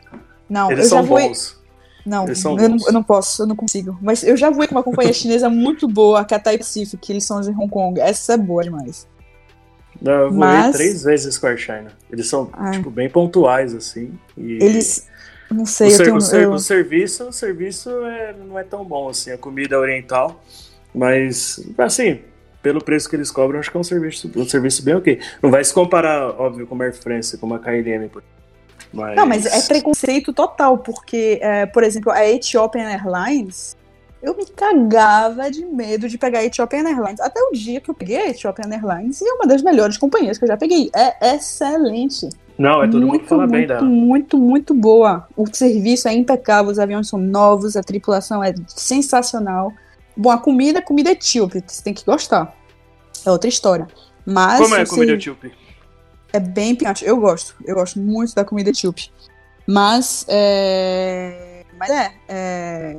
Não, 0.50 0.72
eles 0.72 0.86
eu 0.86 0.98
já 0.98 1.02
vou. 1.02 1.20
Bons. 1.20 1.58
Não, 2.06 2.26
eu 2.26 2.70
não, 2.70 2.78
eu 2.88 2.94
não, 2.94 3.04
posso, 3.04 3.44
eu 3.44 3.48
não 3.48 3.56
consigo. 3.56 3.98
Mas 4.02 4.24
eu 4.24 4.38
já 4.38 4.50
voei 4.50 4.66
com 4.66 4.76
uma 4.76 4.84
companhia 4.84 5.12
chinesa 5.14 5.50
muito 5.50 5.90
boa, 5.90 6.22
a 6.22 6.26
Cathay 6.26 6.58
Pacific, 6.58 6.98
que 6.98 7.12
eles 7.12 7.26
são 7.26 7.42
de 7.42 7.50
Hong 7.50 7.68
Kong. 7.68 8.00
Essa 8.00 8.34
é 8.34 8.38
boa 8.38 8.64
demais. 8.64 9.06
Não, 10.02 10.14
eu 10.14 10.30
voei 10.30 10.40
Mas... 10.40 10.76
três 10.76 11.04
vezes 11.04 11.38
com 11.38 11.48
a 11.48 11.58
China. 11.58 11.92
Eles 12.10 12.28
são, 12.28 12.50
ah. 12.54 12.72
tipo, 12.72 12.90
bem 12.90 13.10
pontuais, 13.10 13.76
assim. 13.76 14.14
E... 14.38 14.64
Eles... 14.64 15.06
Não 15.50 15.66
sei, 15.66 15.88
o, 15.88 15.92
ser, 15.92 16.04
tenho, 16.04 16.16
o, 16.18 16.22
ser, 16.22 16.44
eu... 16.44 16.52
o, 16.52 16.60
serviço, 16.60 17.24
o 17.30 17.32
serviço 17.32 17.90
é, 18.06 18.34
não 18.34 18.60
é 18.60 18.64
tão 18.64 18.84
bom, 18.84 19.10
assim. 19.10 19.32
A 19.32 19.38
comida 19.38 19.80
oriental. 19.80 20.44
Mas, 20.94 21.64
assim, 21.78 22.20
pelo 22.62 22.84
preço 22.84 23.10
que 23.10 23.16
eles 23.16 23.32
cobram, 23.32 23.60
acho 23.60 23.72
que 23.72 23.78
é 23.78 23.80
um 23.80 23.84
serviço, 23.84 24.32
um 24.36 24.48
serviço 24.48 24.84
bem 24.84 24.96
ok. 24.96 25.20
Não 25.42 25.50
vai 25.50 25.64
se 25.64 25.74
comparar, 25.74 26.30
óbvio, 26.40 26.68
com 26.68 26.82
a 26.82 26.86
Air 26.86 26.94
France, 26.94 27.38
com 27.38 27.54
a 27.54 27.60
KLM, 27.60 28.10
mas... 28.94 29.16
Não, 29.16 29.26
mas 29.26 29.46
é 29.46 29.62
preconceito 29.62 30.34
total, 30.34 30.78
porque, 30.78 31.40
é, 31.42 31.66
por 31.66 31.84
exemplo, 31.84 32.12
a 32.12 32.26
Ethiopian 32.28 32.90
Airlines, 32.90 33.76
eu 34.24 34.36
me 34.36 34.46
cagava 34.46 35.52
de 35.52 35.66
medo 35.66 36.10
de 36.10 36.18
pegar 36.18 36.40
a 36.40 36.46
Ethiopian 36.46 36.88
Airlines. 36.88 37.20
Até 37.20 37.40
o 37.42 37.52
dia 37.52 37.80
que 37.80 37.90
eu 37.90 37.94
peguei 37.94 38.18
a 38.18 38.30
Ethiopian 38.30 38.70
Airlines, 38.72 39.22
e 39.22 39.28
é 39.28 39.34
uma 39.34 39.46
das 39.46 39.62
melhores 39.62 39.98
companhias 39.98 40.38
que 40.38 40.46
eu 40.46 40.48
já 40.48 40.58
peguei. 40.58 40.90
É 40.94 41.36
excelente. 41.36 42.30
Não, 42.58 42.82
é 42.84 42.88
todo 42.88 43.06
muito, 43.06 43.22
mundo 43.22 43.28
fala 43.30 43.42
muito, 43.44 43.52
bem 43.52 43.68
dela. 43.68 43.82
Muito, 43.84 44.38
muito 44.38 44.74
boa. 44.74 45.28
O 45.36 45.46
serviço 45.54 46.08
é 46.08 46.14
impecável, 46.14 46.72
os 46.72 46.80
aviões 46.80 47.08
são 47.08 47.20
novos, 47.20 47.76
a 47.76 47.84
tripulação 47.84 48.44
é 48.44 48.54
sensacional. 48.68 49.72
Bom, 50.16 50.32
a 50.32 50.38
comida, 50.40 50.80
a 50.80 50.82
comida 50.82 51.10
é 51.10 51.14
etíope, 51.14 51.64
você 51.66 51.84
tem 51.84 51.94
que 51.94 52.04
gostar. 52.04 52.56
É 53.26 53.30
outra 53.32 53.48
história. 53.48 53.88
Mas 54.26 54.60
Como 54.60 54.76
é 54.76 54.82
a 54.82 54.88
comida 54.88 55.12
ser- 55.12 55.18
etíope? 55.18 55.52
é 56.34 56.40
bem 56.40 56.76
picante. 56.76 57.06
Eu 57.06 57.18
gosto. 57.18 57.56
Eu 57.66 57.76
gosto 57.76 58.00
muito 58.00 58.34
da 58.34 58.44
comida 58.44 58.70
etíope. 58.70 59.10
Mas 59.68 60.26
é. 60.28 61.64
Mas 61.80 61.90
é, 61.90 62.12
é, 62.28 62.98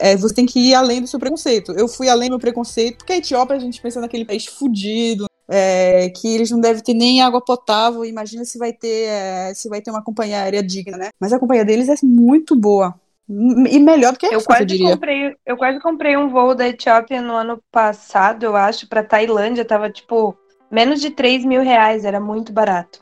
é, 0.00 0.16
Você 0.16 0.34
tem 0.34 0.44
que 0.44 0.58
ir 0.60 0.74
além 0.74 1.00
do 1.00 1.06
seu 1.06 1.18
preconceito. 1.18 1.72
Eu 1.72 1.88
fui 1.88 2.08
além 2.08 2.28
do 2.28 2.32
meu 2.32 2.38
preconceito, 2.38 2.98
porque 2.98 3.12
a 3.12 3.16
Etiópia 3.16 3.56
a 3.56 3.58
gente 3.58 3.80
pensa 3.80 4.00
naquele 4.00 4.24
país 4.24 4.44
fudido, 4.46 5.26
é, 5.50 6.10
que 6.10 6.34
eles 6.34 6.50
não 6.50 6.60
devem 6.60 6.82
ter 6.82 6.94
nem 6.94 7.22
água 7.22 7.40
potável. 7.40 8.04
Imagina 8.04 8.44
se 8.44 8.58
vai 8.58 8.72
ter, 8.72 9.08
é, 9.08 9.54
se 9.54 9.68
vai 9.68 9.80
ter 9.80 9.90
uma 9.90 10.02
companhia 10.04 10.42
aérea 10.42 10.62
digna, 10.62 10.96
né? 10.96 11.10
Mas 11.18 11.32
a 11.32 11.38
companhia 11.38 11.64
deles 11.64 11.88
é 11.88 11.94
muito 12.02 12.54
boa. 12.54 12.94
E 13.28 13.78
melhor 13.78 14.12
do 14.14 14.18
que 14.18 14.26
a 14.26 14.30
Eu 14.32 14.42
quase, 14.42 14.64
diria. 14.64 14.90
comprei, 14.90 15.36
eu 15.44 15.56
quase 15.56 15.80
comprei 15.80 16.16
um 16.16 16.28
voo 16.30 16.54
da 16.54 16.66
Etiópia 16.66 17.20
no 17.20 17.34
ano 17.34 17.62
passado, 17.70 18.44
eu 18.44 18.56
acho, 18.56 18.88
pra 18.88 19.02
Tailândia. 19.04 19.64
Tava, 19.66 19.90
tipo, 19.90 20.34
menos 20.70 21.00
de 21.00 21.10
3 21.10 21.44
mil 21.44 21.62
reais. 21.62 22.04
Era 22.06 22.18
muito 22.20 22.52
barato. 22.52 23.00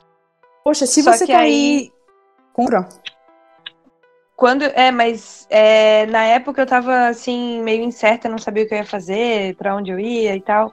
Poxa, 0.64 0.84
se 0.84 1.00
Só 1.02 1.12
você 1.12 1.26
cair. 1.26 1.36
aí- 1.38 1.92
Compra. 2.52 2.88
Quando, 4.36 4.62
é, 4.64 4.90
mas 4.90 5.46
é, 5.48 6.04
na 6.06 6.24
época 6.24 6.60
eu 6.60 6.66
tava 6.66 7.06
assim, 7.08 7.62
meio 7.62 7.82
incerta, 7.82 8.28
não 8.28 8.36
sabia 8.38 8.64
o 8.64 8.68
que 8.68 8.74
eu 8.74 8.78
ia 8.78 8.84
fazer, 8.84 9.54
pra 9.56 9.74
onde 9.76 9.90
eu 9.90 9.98
ia 9.98 10.34
e 10.36 10.40
tal. 10.42 10.72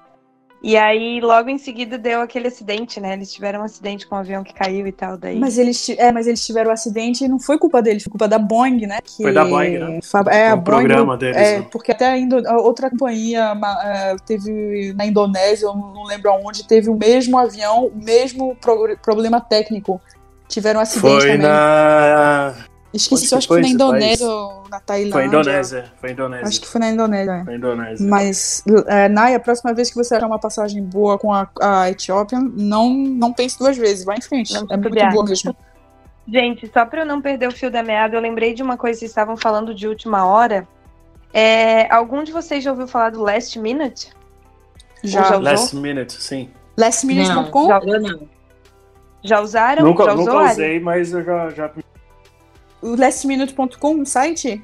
E 0.65 0.77
aí, 0.77 1.19
logo 1.19 1.49
em 1.49 1.57
seguida, 1.57 1.97
deu 1.97 2.21
aquele 2.21 2.47
acidente, 2.47 2.97
né? 2.97 3.11
Eles 3.13 3.33
tiveram 3.33 3.59
um 3.59 3.63
acidente 3.63 4.07
com 4.07 4.15
um 4.15 4.19
avião 4.19 4.45
que 4.45 4.53
caiu 4.53 4.87
e 4.87 4.93
tal. 4.93 5.17
Daí. 5.17 5.37
Mas 5.37 5.57
eles, 5.57 5.89
é, 5.89 6.09
mas 6.09 6.25
eles 6.25 6.45
tiveram 6.45 6.69
um 6.69 6.73
acidente 6.73 7.25
e 7.25 7.27
não 7.27 7.37
foi 7.37 7.57
culpa 7.57 7.81
deles, 7.81 8.01
foi 8.01 8.11
culpa 8.11 8.29
da 8.29 8.39
Boeing, 8.39 8.87
né? 8.87 8.99
Que 9.03 9.23
Foi 9.23 9.33
da 9.33 9.43
Boeing, 9.43 9.77
né? 9.77 9.99
fa- 10.01 10.23
É, 10.29 10.51
a 10.51 10.53
O 10.53 10.57
Boeing. 10.61 10.63
programa 10.87 11.17
deles, 11.17 11.35
é, 11.35 11.59
né? 11.59 11.67
porque 11.69 11.91
até 11.91 12.07
a, 12.07 12.17
Indo- 12.17 12.41
outra 12.61 12.89
companhia 12.89 13.51
é, 13.83 14.15
teve 14.25 14.93
na 14.95 15.05
Indonésia, 15.05 15.65
eu 15.65 15.75
não 15.75 16.05
lembro 16.05 16.31
aonde, 16.31 16.65
teve 16.65 16.89
o 16.89 16.95
mesmo 16.95 17.37
avião, 17.37 17.87
o 17.87 18.01
mesmo 18.01 18.55
pro- 18.61 18.97
problema 19.03 19.41
técnico. 19.41 19.99
Tiveram 20.47 20.79
um 20.79 20.83
acidente 20.83 21.01
Foi 21.11 21.21
também. 21.31 21.39
na. 21.39 22.53
Esqueci, 22.93 23.31
eu 23.31 23.37
acho 23.39 23.47
que 23.47 23.53
foi 23.53 23.61
na 23.61 23.67
Indonésia 23.67 24.27
ou 24.27 24.63
na 24.69 24.79
Tailândia. 24.79 25.13
Foi 25.13 25.25
Indonésia. 25.25 25.91
Foi 25.99 26.11
Indonésia. 26.11 26.47
Acho 26.47 26.61
que 26.61 26.67
foi 26.67 26.79
na 26.79 26.89
Indonésia. 26.89 27.31
é. 27.31 27.43
Foi 27.43 27.55
Indonésia. 27.55 28.07
Mas, 28.07 28.63
é, 28.87 29.09
Nai, 29.09 29.33
a 29.33 29.39
próxima 29.39 29.73
vez 29.73 29.89
que 29.89 29.95
você 29.95 30.15
achar 30.15 30.27
uma 30.27 30.39
passagem 30.39 30.83
boa 30.83 31.17
com 31.17 31.33
a, 31.33 31.49
a 31.59 31.89
Etiópia, 31.89 32.39
não, 32.39 32.93
não 32.93 33.33
pense 33.33 33.57
duas 33.57 33.75
vezes, 33.75 34.05
vai 34.05 34.17
em 34.17 34.21
frente. 34.21 34.53
Não 34.53 34.59
é 34.61 34.63
muito 34.77 34.85
estupiar. 34.87 35.11
boa 35.11 35.25
mesmo. 35.25 35.55
Gente, 36.27 36.71
só 36.71 36.85
pra 36.85 37.01
eu 37.01 37.05
não 37.05 37.21
perder 37.21 37.47
o 37.47 37.51
fio 37.51 37.69
da 37.69 37.83
meada, 37.83 38.15
eu 38.15 38.21
lembrei 38.21 38.53
de 38.53 38.63
uma 38.63 38.77
coisa 38.77 38.95
que 38.95 38.99
vocês 38.99 39.11
estavam 39.11 39.35
falando 39.35 39.73
de 39.73 39.87
última 39.87 40.25
hora. 40.25 40.67
É, 41.33 41.91
algum 41.93 42.23
de 42.23 42.31
vocês 42.31 42.63
já 42.63 42.71
ouviu 42.71 42.87
falar 42.87 43.09
do 43.09 43.21
Last 43.21 43.59
Minute? 43.59 44.09
Já. 45.03 45.23
já 45.23 45.29
usou? 45.31 45.41
Last 45.41 45.75
minute, 45.75 46.13
sim. 46.13 46.49
Lastminute.com? 46.77 47.67
Não, 47.67 47.83
eu 47.83 48.01
não. 48.01 48.29
Já 49.23 49.41
usaram? 49.41 49.83
Nunca, 49.83 50.05
já 50.05 50.13
usou, 50.13 50.25
nunca 50.25 50.39
Ari? 50.39 50.51
usei, 50.51 50.79
mas 50.79 51.13
eu 51.13 51.23
já, 51.23 51.49
já. 51.49 51.71
O 52.83 52.95
lastminute.com, 52.97 53.95
um 53.95 54.05
site? 54.05 54.61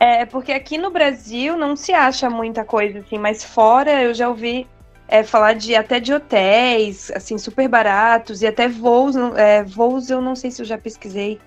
É, 0.00 0.24
porque 0.24 0.52
aqui 0.52 0.78
no 0.78 0.90
Brasil 0.90 1.56
não 1.56 1.76
se 1.76 1.92
acha 1.92 2.30
muita 2.30 2.64
coisa 2.64 3.00
assim, 3.00 3.18
mas 3.18 3.44
fora 3.44 4.02
eu 4.02 4.14
já 4.14 4.28
ouvi 4.28 4.66
é, 5.08 5.22
falar 5.22 5.54
de 5.54 5.74
até 5.74 5.98
de 6.00 6.12
hotéis, 6.12 7.10
assim, 7.10 7.36
super 7.36 7.68
baratos, 7.68 8.42
e 8.42 8.46
até 8.46 8.68
voos, 8.68 9.16
é, 9.36 9.62
voos 9.64 10.08
eu 10.08 10.20
não 10.20 10.34
sei 10.36 10.50
se 10.50 10.62
eu 10.62 10.66
já 10.66 10.78
pesquisei, 10.78 11.40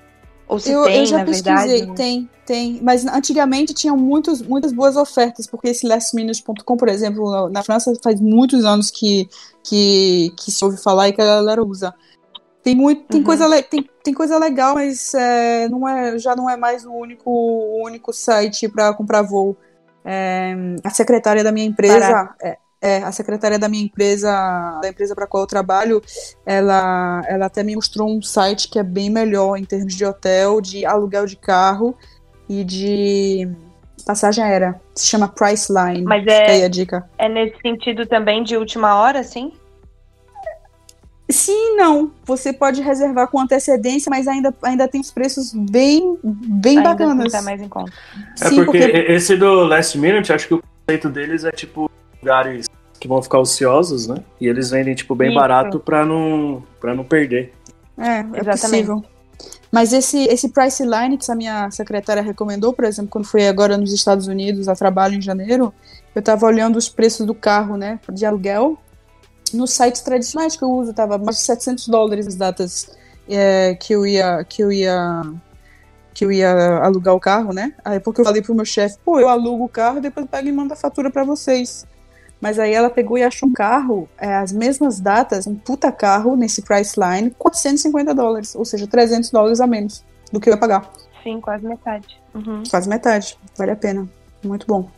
ou 0.48 0.60
se 0.60 0.72
Eu, 0.72 0.84
tem, 0.84 0.98
eu 0.98 1.06
já 1.06 1.20
na 1.20 1.26
pesquisei, 1.26 1.80
verdade. 1.80 1.96
tem, 1.96 2.30
tem. 2.46 2.80
Mas 2.84 3.06
antigamente 3.06 3.74
tinham 3.74 3.96
muitos, 3.96 4.42
muitas 4.42 4.74
boas 4.74 4.98
ofertas, 4.98 5.48
porque 5.48 5.70
esse 5.70 5.88
lastminute.com, 5.88 6.76
por 6.78 6.90
exemplo, 6.90 7.32
na- 7.32 7.50
na 7.50 7.64
França 7.64 7.94
faz 8.04 8.20
muitos 8.20 8.66
anos 8.66 8.92
que, 8.92 9.30
que, 9.64 10.34
que 10.38 10.52
se 10.52 10.64
ouve 10.66 10.78
falar 10.78 11.08
e 11.08 11.14
que 11.14 11.22
a 11.22 11.26
galera 11.26 11.64
usa. 11.64 11.94
Tem, 12.64 12.76
muito, 12.76 13.04
tem, 13.08 13.20
Uhum. 13.20 13.26
coisa, 13.26 13.64
tem, 13.64 13.90
tem 14.04 14.14
coisa 14.14 14.38
legal, 14.38 14.76
mas 14.76 15.14
é, 15.16 15.68
não 15.68 15.88
é, 15.88 16.18
já 16.20 16.36
não 16.36 16.50
é 16.50 16.56
mais 16.56 16.86
o 16.86 16.92
único, 16.94 17.30
o 17.30 17.84
único 17.84 18.14
site 18.14 18.68
para 18.70 18.94
comprar 18.94 19.24
voo. 19.24 19.58
É, 20.06 20.54
a 20.84 20.90
secretária 20.90 21.44
da 21.44 21.52
minha 21.52 21.66
empresa, 21.66 22.36
é, 22.42 22.58
é, 22.82 22.98
a 22.98 23.12
secretária 23.12 23.58
da 23.60 23.68
minha 23.70 23.84
empresa, 23.84 24.80
da 24.82 24.90
empresa 24.90 25.14
para 25.16 25.28
qual 25.28 25.44
eu 25.44 25.48
trabalho, 25.48 26.02
ela, 26.46 27.22
ela 27.28 27.46
até 27.48 27.64
me 27.64 27.76
mostrou 27.76 28.10
um 28.10 28.22
site 28.22 28.70
que 28.70 28.78
é 28.80 28.84
bem 28.84 29.10
melhor 29.10 29.58
em 29.58 29.64
termos 29.66 29.96
de 29.96 30.06
hotel, 30.06 30.62
de 30.62 30.86
aluguel 30.86 31.26
de 31.26 31.36
carro 31.36 31.96
e 32.50 32.64
de 32.64 33.48
passagem 34.06 34.44
aérea. 34.44 34.80
Se 34.96 35.06
chama 35.08 35.28
Priceline. 35.28 36.04
Mas 36.04 36.26
é- 36.28 36.52
aí 36.52 36.64
a 36.64 36.68
dica. 36.68 37.08
É 37.18 37.30
nesse 37.30 37.58
sentido 37.62 38.06
também 38.08 38.44
de 38.44 38.58
última 38.58 38.96
hora, 38.96 39.20
assim? 39.20 39.54
Sim 41.32 41.74
e 41.74 41.76
não. 41.76 42.12
Você 42.26 42.52
pode 42.52 42.82
reservar 42.82 43.28
com 43.28 43.40
antecedência, 43.40 44.10
mas 44.10 44.28
ainda, 44.28 44.54
ainda 44.64 44.88
tem 44.88 45.02
os 45.02 45.12
preços 45.12 45.54
bem, 45.54 46.18
bem 46.24 46.78
Ainda 46.78 46.92
bacanas. 46.92 47.32
tá 47.32 47.42
mais 47.42 47.62
em 47.62 47.70
conta. 47.70 47.92
É 48.42 48.50
Sim, 48.50 48.64
porque, 48.66 48.78
esse 48.78 49.36
do 49.36 49.64
Last 49.66 49.98
Minute, 49.98 50.34
acho 50.34 50.48
que 50.48 50.54
o 50.54 50.64
conceito 50.86 51.10
deles 51.10 51.44
é 51.44 51.52
tipo 51.52 51.90
lugares 52.22 52.68
que 53.00 53.08
vão 53.08 53.22
ficar 53.22 53.40
ociosos, 53.40 54.08
né? 54.08 54.18
E 54.40 54.48
eles 54.48 54.70
vendem 54.70 54.94
tipo 54.94 55.16
bem 55.16 55.30
Isso. 55.30 55.40
barato 55.40 55.80
pra 55.80 56.06
não, 56.06 56.64
pra 56.80 56.94
não 56.94 57.04
perder. 57.04 57.54
É, 57.98 58.20
é 58.20 58.20
Exatamente. 58.20 58.60
possível. 58.60 59.04
Mas 59.72 59.94
esse, 59.94 60.24
esse 60.26 60.50
Priceline 60.50 61.18
que 61.18 61.32
a 61.32 61.36
minha 61.36 61.72
secretária 61.72 62.22
recomendou, 62.22 62.74
por 62.74 62.86
exemplo, 62.86 63.10
quando 63.10 63.26
fui 63.26 63.48
agora 63.48 63.78
nos 63.78 63.94
Estados 63.94 64.28
Unidos 64.28 64.68
a 64.68 64.76
trabalho 64.76 65.16
em 65.16 65.22
janeiro, 65.22 65.74
eu 66.14 66.22
tava 66.22 66.46
olhando 66.46 66.76
os 66.76 66.90
preços 66.90 67.26
do 67.26 67.34
carro, 67.34 67.78
né, 67.78 68.00
de 68.12 68.26
aluguel, 68.26 68.78
nos 69.54 69.72
sites 69.72 70.02
tradicionais 70.02 70.56
que 70.56 70.64
eu 70.64 70.72
uso, 70.72 70.94
tava 70.94 71.18
mais 71.18 71.38
de 71.38 71.44
700 71.44 71.88
dólares 71.88 72.28
as 72.28 72.36
datas 72.36 72.92
é, 73.28 73.76
que 73.76 73.94
eu 73.94 74.06
ia 74.06 74.44
que 74.44 74.64
eu 74.64 74.72
ia 74.72 75.24
que 76.14 76.26
eu 76.26 76.32
ia 76.32 76.78
alugar 76.78 77.16
o 77.16 77.20
carro, 77.20 77.54
né? 77.54 77.74
Aí 77.84 78.00
porque 78.00 78.22
eu 78.22 78.26
falei 78.26 78.42
pro 78.42 78.54
meu 78.54 78.66
chefe, 78.66 78.98
pô, 79.04 79.20
eu 79.20 79.30
alugo 79.30 79.64
o 79.64 79.70
carro 79.70 79.98
e 79.98 80.02
depois 80.02 80.26
pego 80.28 80.48
e 80.48 80.52
mando 80.52 80.74
a 80.74 80.76
fatura 80.76 81.10
pra 81.10 81.24
vocês. 81.24 81.86
Mas 82.40 82.58
aí 82.58 82.74
ela 82.74 82.90
pegou 82.90 83.18
e 83.18 83.24
achou 83.24 83.48
um 83.48 83.54
carro, 83.54 84.10
é, 84.18 84.36
as 84.36 84.52
mesmas 84.52 85.00
datas, 85.00 85.46
um 85.46 85.56
puta 85.56 85.92
carro 85.92 86.36
nesse 86.36 86.64
Priceline, 86.64 87.30
450 87.38 88.16
dólares, 88.16 88.56
ou 88.56 88.66
seja, 88.66 88.88
300 88.88 89.30
dólares 89.30 89.62
a 89.62 89.68
menos 89.68 90.04
do 90.32 90.40
que 90.40 90.50
eu 90.50 90.54
ia 90.54 90.60
pagar. 90.60 90.92
Sim, 91.24 91.40
quase 91.40 91.66
metade. 91.66 92.20
Uhum. 92.34 92.64
Quase 92.70 92.90
metade, 92.90 93.38
vale 93.56 93.72
a 93.72 93.76
pena. 93.76 94.10
Muito 94.44 94.66
bom. 94.66 94.90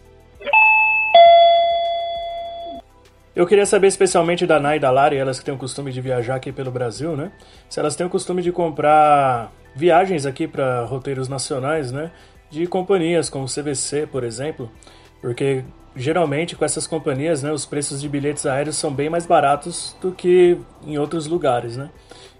Eu 3.35 3.47
queria 3.47 3.65
saber 3.65 3.87
especialmente 3.87 4.45
da 4.45 4.59
Nai 4.59 4.77
e 4.77 4.79
da 4.79 4.91
Lari, 4.91 5.17
elas 5.17 5.39
que 5.39 5.45
têm 5.45 5.53
o 5.53 5.57
costume 5.57 5.91
de 5.91 5.99
viajar 5.99 6.35
aqui 6.35 6.51
pelo 6.51 6.69
Brasil, 6.69 7.17
né? 7.17 7.31
Se 7.67 7.79
elas 7.79 7.95
têm 7.95 8.05
o 8.05 8.09
costume 8.09 8.43
de 8.43 8.51
comprar 8.51 9.51
viagens 9.75 10.27
aqui 10.27 10.47
para 10.47 10.83
roteiros 10.85 11.27
nacionais, 11.27 11.91
né? 11.91 12.11
De 12.51 12.67
companhias 12.67 13.31
como 13.31 13.47
CVC, 13.47 14.05
por 14.05 14.23
exemplo, 14.23 14.71
porque 15.19 15.65
geralmente 15.95 16.55
com 16.55 16.63
essas 16.63 16.85
companhias, 16.85 17.41
né, 17.41 17.51
os 17.51 17.65
preços 17.65 18.01
de 18.01 18.09
bilhetes 18.09 18.45
aéreos 18.45 18.75
são 18.75 18.91
bem 18.91 19.09
mais 19.09 19.25
baratos 19.25 19.95
do 20.01 20.11
que 20.11 20.57
em 20.85 20.97
outros 20.99 21.25
lugares, 21.25 21.75
né? 21.75 21.89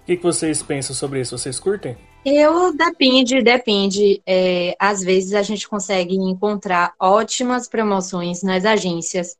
O 0.02 0.06
que, 0.06 0.16
que 0.16 0.22
vocês 0.22 0.62
pensam 0.62 0.94
sobre 0.94 1.20
isso? 1.20 1.36
Vocês 1.36 1.58
curtem? 1.58 1.96
Eu 2.24 2.74
depende, 2.76 3.42
depende. 3.42 4.22
É, 4.26 4.76
às 4.78 5.02
vezes 5.02 5.34
a 5.34 5.42
gente 5.42 5.68
consegue 5.68 6.14
encontrar 6.14 6.92
ótimas 7.00 7.68
promoções 7.68 8.42
nas 8.42 8.64
agências 8.64 9.36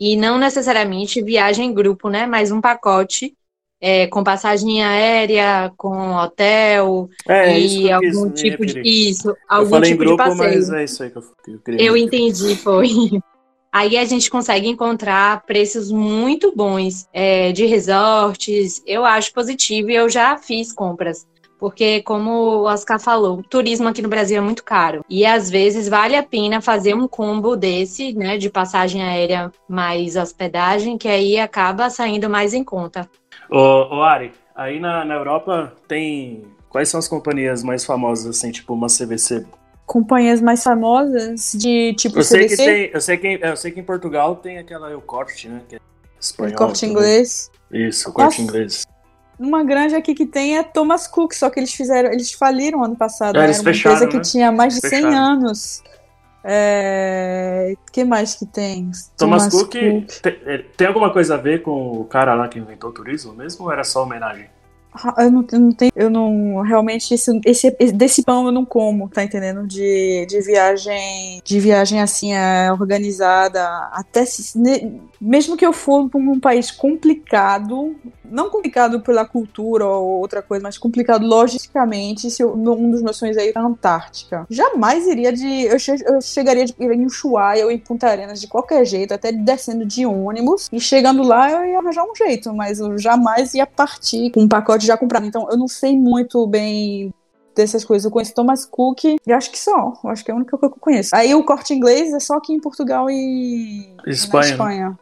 e 0.00 0.16
não 0.16 0.38
necessariamente 0.38 1.22
viagem 1.22 1.68
em 1.68 1.74
grupo, 1.74 2.08
né? 2.08 2.26
Mas 2.26 2.50
um 2.50 2.60
pacote 2.60 3.36
é, 3.80 4.06
com 4.06 4.24
passagem 4.24 4.82
aérea, 4.82 5.72
com 5.76 6.14
hotel 6.14 7.08
É, 7.28 7.58
e 7.58 7.90
eu 7.90 8.00
quis 8.00 8.16
algum 8.16 8.28
me 8.28 8.34
tipo 8.34 8.64
de 8.64 8.80
isso, 8.80 9.28
Eu 9.28 9.36
algum 9.48 9.76
em 9.78 9.82
tipo 9.82 9.98
grupo, 9.98 10.22
de 10.22 10.28
passeio. 10.30 10.54
mas 10.54 10.70
é 10.70 10.84
isso 10.84 11.02
aí 11.02 11.10
que 11.10 11.18
eu, 11.18 11.22
que 11.44 11.50
eu 11.52 11.58
queria 11.60 11.86
Eu 11.86 11.96
entendi, 11.96 12.56
foi. 12.56 12.88
Aí 13.72 13.96
a 13.96 14.04
gente 14.04 14.28
consegue 14.28 14.66
encontrar 14.66 15.46
preços 15.46 15.92
muito 15.92 16.52
bons 16.56 17.06
é, 17.12 17.52
de 17.52 17.66
resorts. 17.66 18.82
Eu 18.84 19.04
acho 19.04 19.32
positivo 19.32 19.92
e 19.92 19.94
eu 19.94 20.08
já 20.08 20.36
fiz 20.36 20.72
compras. 20.72 21.24
Porque, 21.60 22.02
como 22.02 22.30
o 22.30 22.62
Oscar 22.64 22.98
falou, 22.98 23.38
o 23.38 23.42
turismo 23.42 23.86
aqui 23.86 24.00
no 24.00 24.08
Brasil 24.08 24.38
é 24.38 24.40
muito 24.40 24.64
caro. 24.64 25.04
E 25.10 25.26
às 25.26 25.50
vezes 25.50 25.88
vale 25.88 26.16
a 26.16 26.22
pena 26.22 26.62
fazer 26.62 26.94
um 26.94 27.06
combo 27.06 27.54
desse, 27.54 28.14
né? 28.14 28.38
De 28.38 28.48
passagem 28.48 29.02
aérea 29.02 29.52
mais 29.68 30.16
hospedagem, 30.16 30.96
que 30.96 31.06
aí 31.06 31.38
acaba 31.38 31.90
saindo 31.90 32.30
mais 32.30 32.54
em 32.54 32.64
conta. 32.64 33.06
Ô, 33.50 33.96
ô 33.96 34.02
Ari, 34.02 34.32
aí 34.56 34.80
na, 34.80 35.04
na 35.04 35.14
Europa 35.14 35.74
tem. 35.86 36.44
Quais 36.70 36.88
são 36.88 36.98
as 36.98 37.08
companhias 37.08 37.62
mais 37.62 37.84
famosas, 37.84 38.38
assim, 38.38 38.50
tipo 38.50 38.72
uma 38.72 38.86
CVC? 38.86 39.44
Companhias 39.84 40.40
mais 40.40 40.62
famosas 40.62 41.52
de 41.52 41.92
tipo 41.94 42.20
Eu 42.20 42.22
sei, 42.22 42.46
que 42.46 42.54
CVC, 42.54 42.64
tem, 42.64 42.90
eu, 42.94 43.00
sei 43.00 43.16
que, 43.18 43.40
eu 43.42 43.56
sei 43.56 43.70
que 43.72 43.80
em 43.80 43.84
Portugal 43.84 44.36
tem 44.36 44.56
aquela 44.56 44.90
El 44.90 45.02
Corte, 45.02 45.48
né? 45.48 45.60
Que 45.68 45.76
é 45.76 45.78
espanhol. 46.18 46.56
Corte 46.56 46.80
também. 46.80 46.94
Inglês. 46.94 47.50
Isso, 47.70 48.08
o 48.08 48.12
Corte 48.12 48.40
Nossa. 48.40 48.42
Inglês. 48.42 48.86
Uma 49.40 49.64
grande 49.64 49.94
aqui 49.94 50.14
que 50.14 50.26
tem 50.26 50.58
é 50.58 50.62
Thomas 50.62 51.06
Cook, 51.06 51.32
só 51.32 51.48
que 51.48 51.58
eles 51.58 51.72
fizeram, 51.72 52.12
eles 52.12 52.30
faliram 52.30 52.84
ano 52.84 52.94
passado. 52.94 53.36
É, 53.36 53.38
né? 53.38 53.44
eles 53.46 53.56
Era 53.56 53.62
uma 53.66 53.72
fecharam, 53.72 53.96
empresa 53.96 54.10
que 54.10 54.16
né? 54.18 54.22
tinha 54.22 54.52
mais 54.52 54.74
de 54.74 54.80
100 54.80 54.90
Fecharam. 54.90 55.16
anos. 55.16 55.82
É... 56.44 57.74
que 57.92 58.04
mais 58.04 58.34
que 58.34 58.46
tem? 58.46 58.90
Thomas, 59.16 59.48
Cook, 59.48 59.70
Tem, 59.72 60.04
tem 60.76 60.86
alguma 60.86 61.10
coisa 61.12 61.34
a 61.34 61.38
ver 61.38 61.62
com 61.62 61.92
o 62.00 62.04
cara 62.04 62.34
lá 62.34 62.48
que 62.48 62.58
inventou 62.58 62.90
o 62.90 62.92
turismo 62.92 63.32
mesmo 63.32 63.64
ou 63.66 63.72
era 63.72 63.84
só 63.84 64.02
homenagem? 64.02 64.46
Ah, 64.92 65.14
Eu 65.24 65.30
não, 65.30 65.46
eu 65.52 65.60
não 65.60 65.72
tenho, 65.72 65.92
eu 65.94 66.10
não 66.10 66.62
realmente 66.62 67.14
esse, 67.14 67.40
esse 67.44 67.70
desse 67.92 68.22
pão 68.24 68.46
eu 68.46 68.52
não 68.52 68.64
como, 68.64 69.08
tá 69.08 69.22
entendendo? 69.22 69.66
De, 69.66 70.26
de 70.26 70.40
viagem, 70.40 71.40
de 71.44 71.60
viagem 71.60 72.00
assim 72.00 72.34
é, 72.34 72.72
organizada, 72.72 73.62
até 73.92 74.24
se, 74.24 74.58
ne- 74.58 75.00
mesmo 75.20 75.56
que 75.56 75.66
eu 75.66 75.72
for 75.72 76.08
para 76.08 76.18
um 76.20 76.40
país 76.40 76.70
complicado, 76.70 77.94
não 78.24 78.48
complicado 78.48 79.00
pela 79.00 79.24
cultura 79.24 79.86
ou 79.86 80.20
outra 80.20 80.40
coisa, 80.40 80.62
mas 80.62 80.78
complicado 80.78 81.26
logisticamente, 81.26 82.30
se 82.30 82.42
eu, 82.42 82.54
um 82.54 82.90
dos 82.90 83.02
meus 83.02 83.16
sonhos 83.16 83.36
é 83.36 83.48
ir 83.48 83.56
à 83.56 83.60
Antártica. 83.62 84.46
Jamais 84.48 85.06
iria 85.06 85.32
de, 85.32 85.64
eu, 85.64 85.78
che- 85.78 86.02
eu 86.06 86.20
chegaria 86.22 86.64
de, 86.64 86.74
em 86.78 87.04
Ushuaia 87.04 87.64
ou 87.64 87.70
em 87.70 87.78
Punta 87.78 88.08
Arenas 88.08 88.40
de 88.40 88.46
qualquer 88.46 88.84
jeito, 88.84 89.12
até 89.12 89.30
descendo 89.32 89.84
de 89.84 90.06
ônibus 90.06 90.68
e 90.72 90.80
chegando 90.80 91.22
lá 91.22 91.50
eu 91.50 91.64
ia 91.64 91.78
arranjar 91.78 92.04
um 92.04 92.14
jeito, 92.14 92.52
mas 92.54 92.78
eu 92.80 92.96
jamais 92.98 93.52
ia 93.54 93.66
partir 93.66 94.30
com 94.30 94.42
um 94.42 94.48
pacote 94.48 94.86
já 94.86 94.96
comprado. 94.96 95.26
Então 95.26 95.48
eu 95.50 95.56
não 95.56 95.68
sei 95.68 95.96
muito 95.96 96.46
bem 96.46 97.12
dessas 97.60 97.84
coisas. 97.84 98.04
Eu 98.04 98.10
conheço 98.10 98.34
Thomas 98.34 98.64
Cook 98.64 99.04
e 99.04 99.32
acho 99.32 99.50
que 99.50 99.58
só. 99.58 99.98
Eu 100.02 100.10
acho 100.10 100.24
que 100.24 100.30
é 100.30 100.34
a 100.34 100.36
única 100.36 100.56
coisa 100.56 100.72
que 100.72 100.78
eu 100.78 100.82
conheço. 100.82 101.14
Aí 101.14 101.34
o 101.34 101.44
corte 101.44 101.74
inglês 101.74 102.12
é 102.12 102.20
só 102.20 102.36
aqui 102.36 102.52
em 102.52 102.60
Portugal 102.60 103.10
e 103.10 103.94
Espanha, 104.06 104.46
na 104.46 104.50
Espanha. 104.50 104.98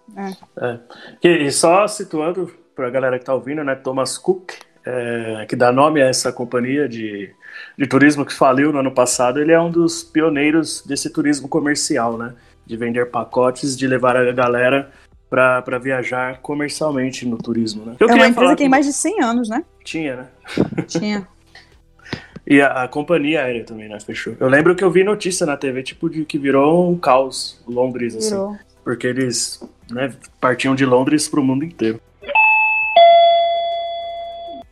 É. 0.60 0.78
Que, 1.20 1.28
e 1.28 1.52
só 1.52 1.86
situando 1.86 2.52
pra 2.74 2.90
galera 2.90 3.18
que 3.18 3.24
tá 3.24 3.34
ouvindo, 3.34 3.64
né? 3.64 3.74
Thomas 3.74 4.16
Cook, 4.16 4.52
é, 4.84 5.46
que 5.48 5.56
dá 5.56 5.72
nome 5.72 6.02
a 6.02 6.06
essa 6.06 6.32
companhia 6.32 6.88
de, 6.88 7.30
de 7.76 7.86
turismo 7.86 8.24
que 8.24 8.32
faliu 8.32 8.72
no 8.72 8.78
ano 8.78 8.92
passado, 8.92 9.40
ele 9.40 9.52
é 9.52 9.60
um 9.60 9.70
dos 9.70 10.02
pioneiros 10.02 10.84
desse 10.86 11.10
turismo 11.10 11.48
comercial, 11.48 12.16
né? 12.16 12.34
De 12.66 12.76
vender 12.76 13.10
pacotes, 13.10 13.76
de 13.76 13.86
levar 13.86 14.16
a 14.16 14.32
galera 14.32 14.90
pra, 15.28 15.62
pra 15.62 15.78
viajar 15.78 16.40
comercialmente 16.40 17.26
no 17.26 17.36
turismo, 17.38 17.84
né? 17.84 17.96
Eu 17.98 18.08
É 18.08 18.14
uma 18.14 18.28
empresa 18.28 18.52
que 18.52 18.58
tem 18.58 18.68
mais 18.68 18.86
de 18.86 18.92
100 18.92 19.22
anos, 19.22 19.48
né? 19.48 19.64
Tinha, 19.84 20.16
né? 20.16 20.26
Tinha. 20.86 21.26
E 22.48 22.62
a, 22.62 22.84
a 22.84 22.88
companhia 22.88 23.44
aérea 23.44 23.62
também, 23.62 23.90
né? 23.90 24.00
Fechou. 24.00 24.34
Eu 24.40 24.48
lembro 24.48 24.74
que 24.74 24.82
eu 24.82 24.90
vi 24.90 25.04
notícia 25.04 25.44
na 25.44 25.54
TV, 25.54 25.82
tipo, 25.82 26.08
de 26.08 26.24
que 26.24 26.38
virou 26.38 26.90
um 26.90 26.96
caos 26.96 27.62
Londres, 27.68 28.16
assim. 28.16 28.30
Virou. 28.30 28.56
Porque 28.82 29.06
eles 29.06 29.62
né, 29.90 30.14
partiam 30.40 30.74
de 30.74 30.86
Londres 30.86 31.28
pro 31.28 31.44
mundo 31.44 31.62
inteiro. 31.62 32.00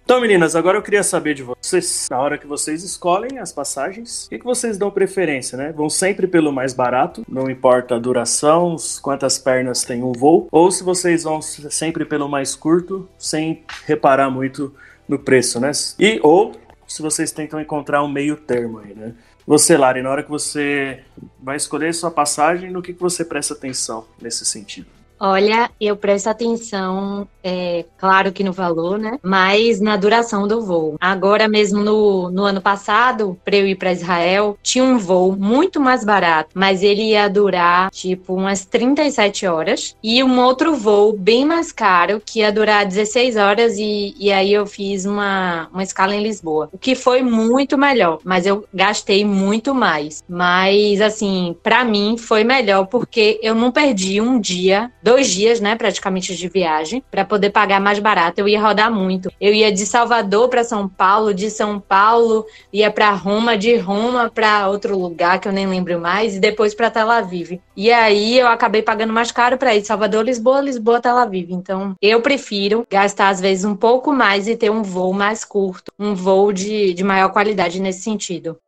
Então, 0.03 0.21
meninas, 0.21 0.55
agora 0.55 0.79
eu 0.79 0.83
queria 0.83 1.03
saber 1.03 1.35
de 1.35 1.43
vocês, 1.43 2.07
na 2.09 2.19
hora 2.19 2.39
que 2.39 2.47
vocês 2.47 2.83
escolhem 2.83 3.41
as 3.41 3.53
passagens, 3.53 4.27
o 4.27 4.29
que, 4.31 4.39
que 4.39 4.45
vocês 4.45 4.79
dão 4.79 4.89
preferência, 4.89 5.59
né? 5.59 5.73
Vão 5.73 5.91
sempre 5.91 6.29
pelo 6.29 6.53
mais 6.53 6.73
barato, 6.73 7.25
não 7.29 7.51
importa 7.51 7.97
a 7.97 7.99
duração, 7.99 8.77
quantas 9.03 9.37
pernas 9.37 9.85
tem 9.85 10.05
um 10.05 10.13
voo, 10.13 10.47
ou 10.53 10.71
se 10.71 10.85
vocês 10.85 11.25
vão 11.25 11.43
sempre 11.43 12.05
pelo 12.05 12.29
mais 12.29 12.55
curto, 12.55 13.09
sem 13.19 13.65
reparar 13.85 14.31
muito 14.31 14.73
no 15.09 15.19
preço, 15.19 15.59
né? 15.59 15.73
E 15.99 16.21
ou 16.23 16.53
se 16.87 17.03
vocês 17.03 17.31
tentam 17.31 17.61
encontrar 17.61 18.03
um 18.03 18.09
meio 18.09 18.37
termo 18.37 18.79
aí, 18.79 18.95
né? 18.95 19.15
Você, 19.47 19.77
Lari, 19.77 20.03
na 20.03 20.11
hora 20.11 20.23
que 20.23 20.31
você 20.31 21.05
vai 21.41 21.57
escolher 21.57 21.95
sua 21.95 22.11
passagem, 22.11 22.71
no 22.71 22.83
que, 22.83 22.93
que 22.93 23.01
você 23.01 23.25
presta 23.25 23.55
atenção 23.55 24.05
nesse 24.21 24.45
sentido? 24.45 24.96
Olha, 25.19 25.71
eu 25.81 25.97
presto 25.97 26.29
atenção, 26.29 27.27
é, 27.43 27.85
claro 27.97 28.33
que 28.33 28.45
no 28.45 28.53
valor, 28.53 28.99
né? 28.99 29.19
Mas 29.23 29.81
na 29.81 29.97
duração 29.97 30.47
do 30.47 30.61
voo. 30.61 30.97
Agora 31.01 31.49
mesmo 31.49 31.83
no, 31.83 32.31
no 32.31 32.45
ano 32.45 32.61
passado, 32.61 33.39
para 33.45 33.57
eu 33.57 33.67
ir 33.67 33.77
para 33.77 33.93
Israel, 33.93 34.59
tinha 34.63 34.85
um 34.85 34.99
voo 34.99 35.37
muito 35.37 35.81
mais 35.81 36.05
barato, 36.05 36.51
mas 36.55 36.83
ele 36.83 37.11
ia 37.11 37.29
durar 37.29 37.91
tipo 37.91 38.35
umas 38.35 38.65
37 38.65 39.47
horas. 39.47 39.97
E 40.03 40.23
um 40.23 40.41
outro 40.41 40.75
voo 40.75 41.17
bem 41.17 41.45
mais 41.45 41.73
caro, 41.73 42.21
que 42.25 42.41
ia 42.41 42.53
durar 42.53 42.85
16 42.85 43.37
horas, 43.37 43.79
e, 43.79 44.15
e 44.19 44.31
aí 44.31 44.53
eu 44.53 44.67
fiz 44.67 45.07
uma, 45.07 45.69
uma 45.73 45.83
escala 45.83 46.15
em 46.15 46.23
Lisboa. 46.23 46.69
O 46.73 46.79
que 46.79 46.95
foi 46.95 47.23
muito 47.23 47.79
melhor, 47.79 48.19
mas 48.25 48.45
eu 48.45 48.67
gastei 48.73 49.25
muito 49.25 49.75
mais. 49.75 50.23
Mas 50.29 51.01
assim, 51.01 51.57
para 51.63 51.85
mim 51.85 52.17
foi 52.19 52.45
melhor 52.45 52.87
porque 52.87 53.39
eu 53.43 53.55
não 53.55 53.73
perdi 53.73 54.21
um 54.21 54.39
dia 54.41 54.91
dois 55.07 55.29
dias, 55.29 55.61
né, 55.61 55.77
praticamente 55.77 56.35
de 56.35 56.49
viagem, 56.49 57.01
para 57.09 57.25
poder 57.25 57.51
pagar 57.51 57.81
mais 57.81 58.01
barato. 58.01 58.41
Eu 58.41 58.49
ia 58.49 58.61
rodar 58.61 58.91
muito. 58.91 59.31
Eu 59.41 59.55
ia 59.55 59.71
de 59.71 59.87
Salvador 59.87 60.49
para 60.49 60.65
São 60.65 60.89
Paulo, 60.89 61.33
de 61.33 61.49
São 61.49 61.79
Paulo 61.79 62.45
ia 62.73 62.91
para 62.91 63.11
Roma, 63.13 63.57
de 63.57 63.77
Roma 63.77 64.29
para 64.29 64.69
outro 64.69 64.99
lugar 64.99 65.39
que 65.39 65.47
eu 65.47 65.53
nem 65.53 65.65
lembro 65.65 66.01
mais 66.01 66.35
e 66.35 66.41
depois 66.41 66.75
para 66.75 66.91
Tel 66.91 67.09
Aviv. 67.09 67.61
E 67.77 67.93
aí 67.93 68.37
eu 68.37 68.49
acabei 68.49 68.83
pagando 68.83 69.13
mais 69.13 69.31
caro 69.31 69.57
para 69.57 69.77
ir 69.77 69.81
de 69.81 69.87
Salvador, 69.87 70.25
Lisboa, 70.25 70.61
Lisboa, 70.61 71.01
Tel 71.01 71.17
Aviv. 71.17 71.53
Então, 71.53 71.95
eu 72.03 72.21
prefiro 72.21 72.85
gastar 72.91 73.29
às 73.29 73.41
vezes 73.41 73.65
um 73.65 73.77
pouco 73.77 74.13
mais 74.13 74.49
e 74.49 74.57
ter 74.57 74.71
um 74.71 74.83
voo 74.83 75.13
mais 75.13 75.45
curto, 75.45 75.93
um 75.97 76.17
voo 76.17 76.53
de, 76.53 76.93
de 76.93 77.05
maior 77.05 77.29
qualidade 77.29 77.81
nesse 77.81 78.03
sentido. 78.03 78.59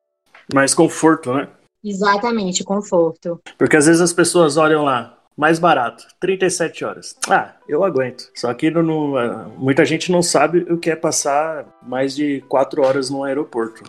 Mais 0.54 0.72
conforto, 0.72 1.34
né? 1.34 1.48
Exatamente, 1.84 2.62
conforto. 2.62 3.40
Porque 3.56 3.76
às 3.76 3.86
vezes 3.86 4.00
as 4.00 4.12
pessoas 4.12 4.56
olham 4.56 4.84
lá, 4.84 5.17
mais 5.38 5.60
barato, 5.60 6.04
37 6.18 6.84
horas. 6.84 7.16
Ah, 7.30 7.52
eu 7.68 7.84
aguento. 7.84 8.28
Só 8.34 8.52
que 8.52 8.70
não- 8.72 8.82
não- 8.82 9.48
muita 9.56 9.84
gente 9.84 10.10
não 10.10 10.20
sabe 10.20 10.66
o 10.68 10.76
que 10.76 10.90
é 10.90 10.96
passar 10.96 11.64
mais 11.86 12.14
de 12.16 12.42
4 12.48 12.82
horas 12.84 13.08
no 13.08 13.22
aeroporto. 13.22 13.84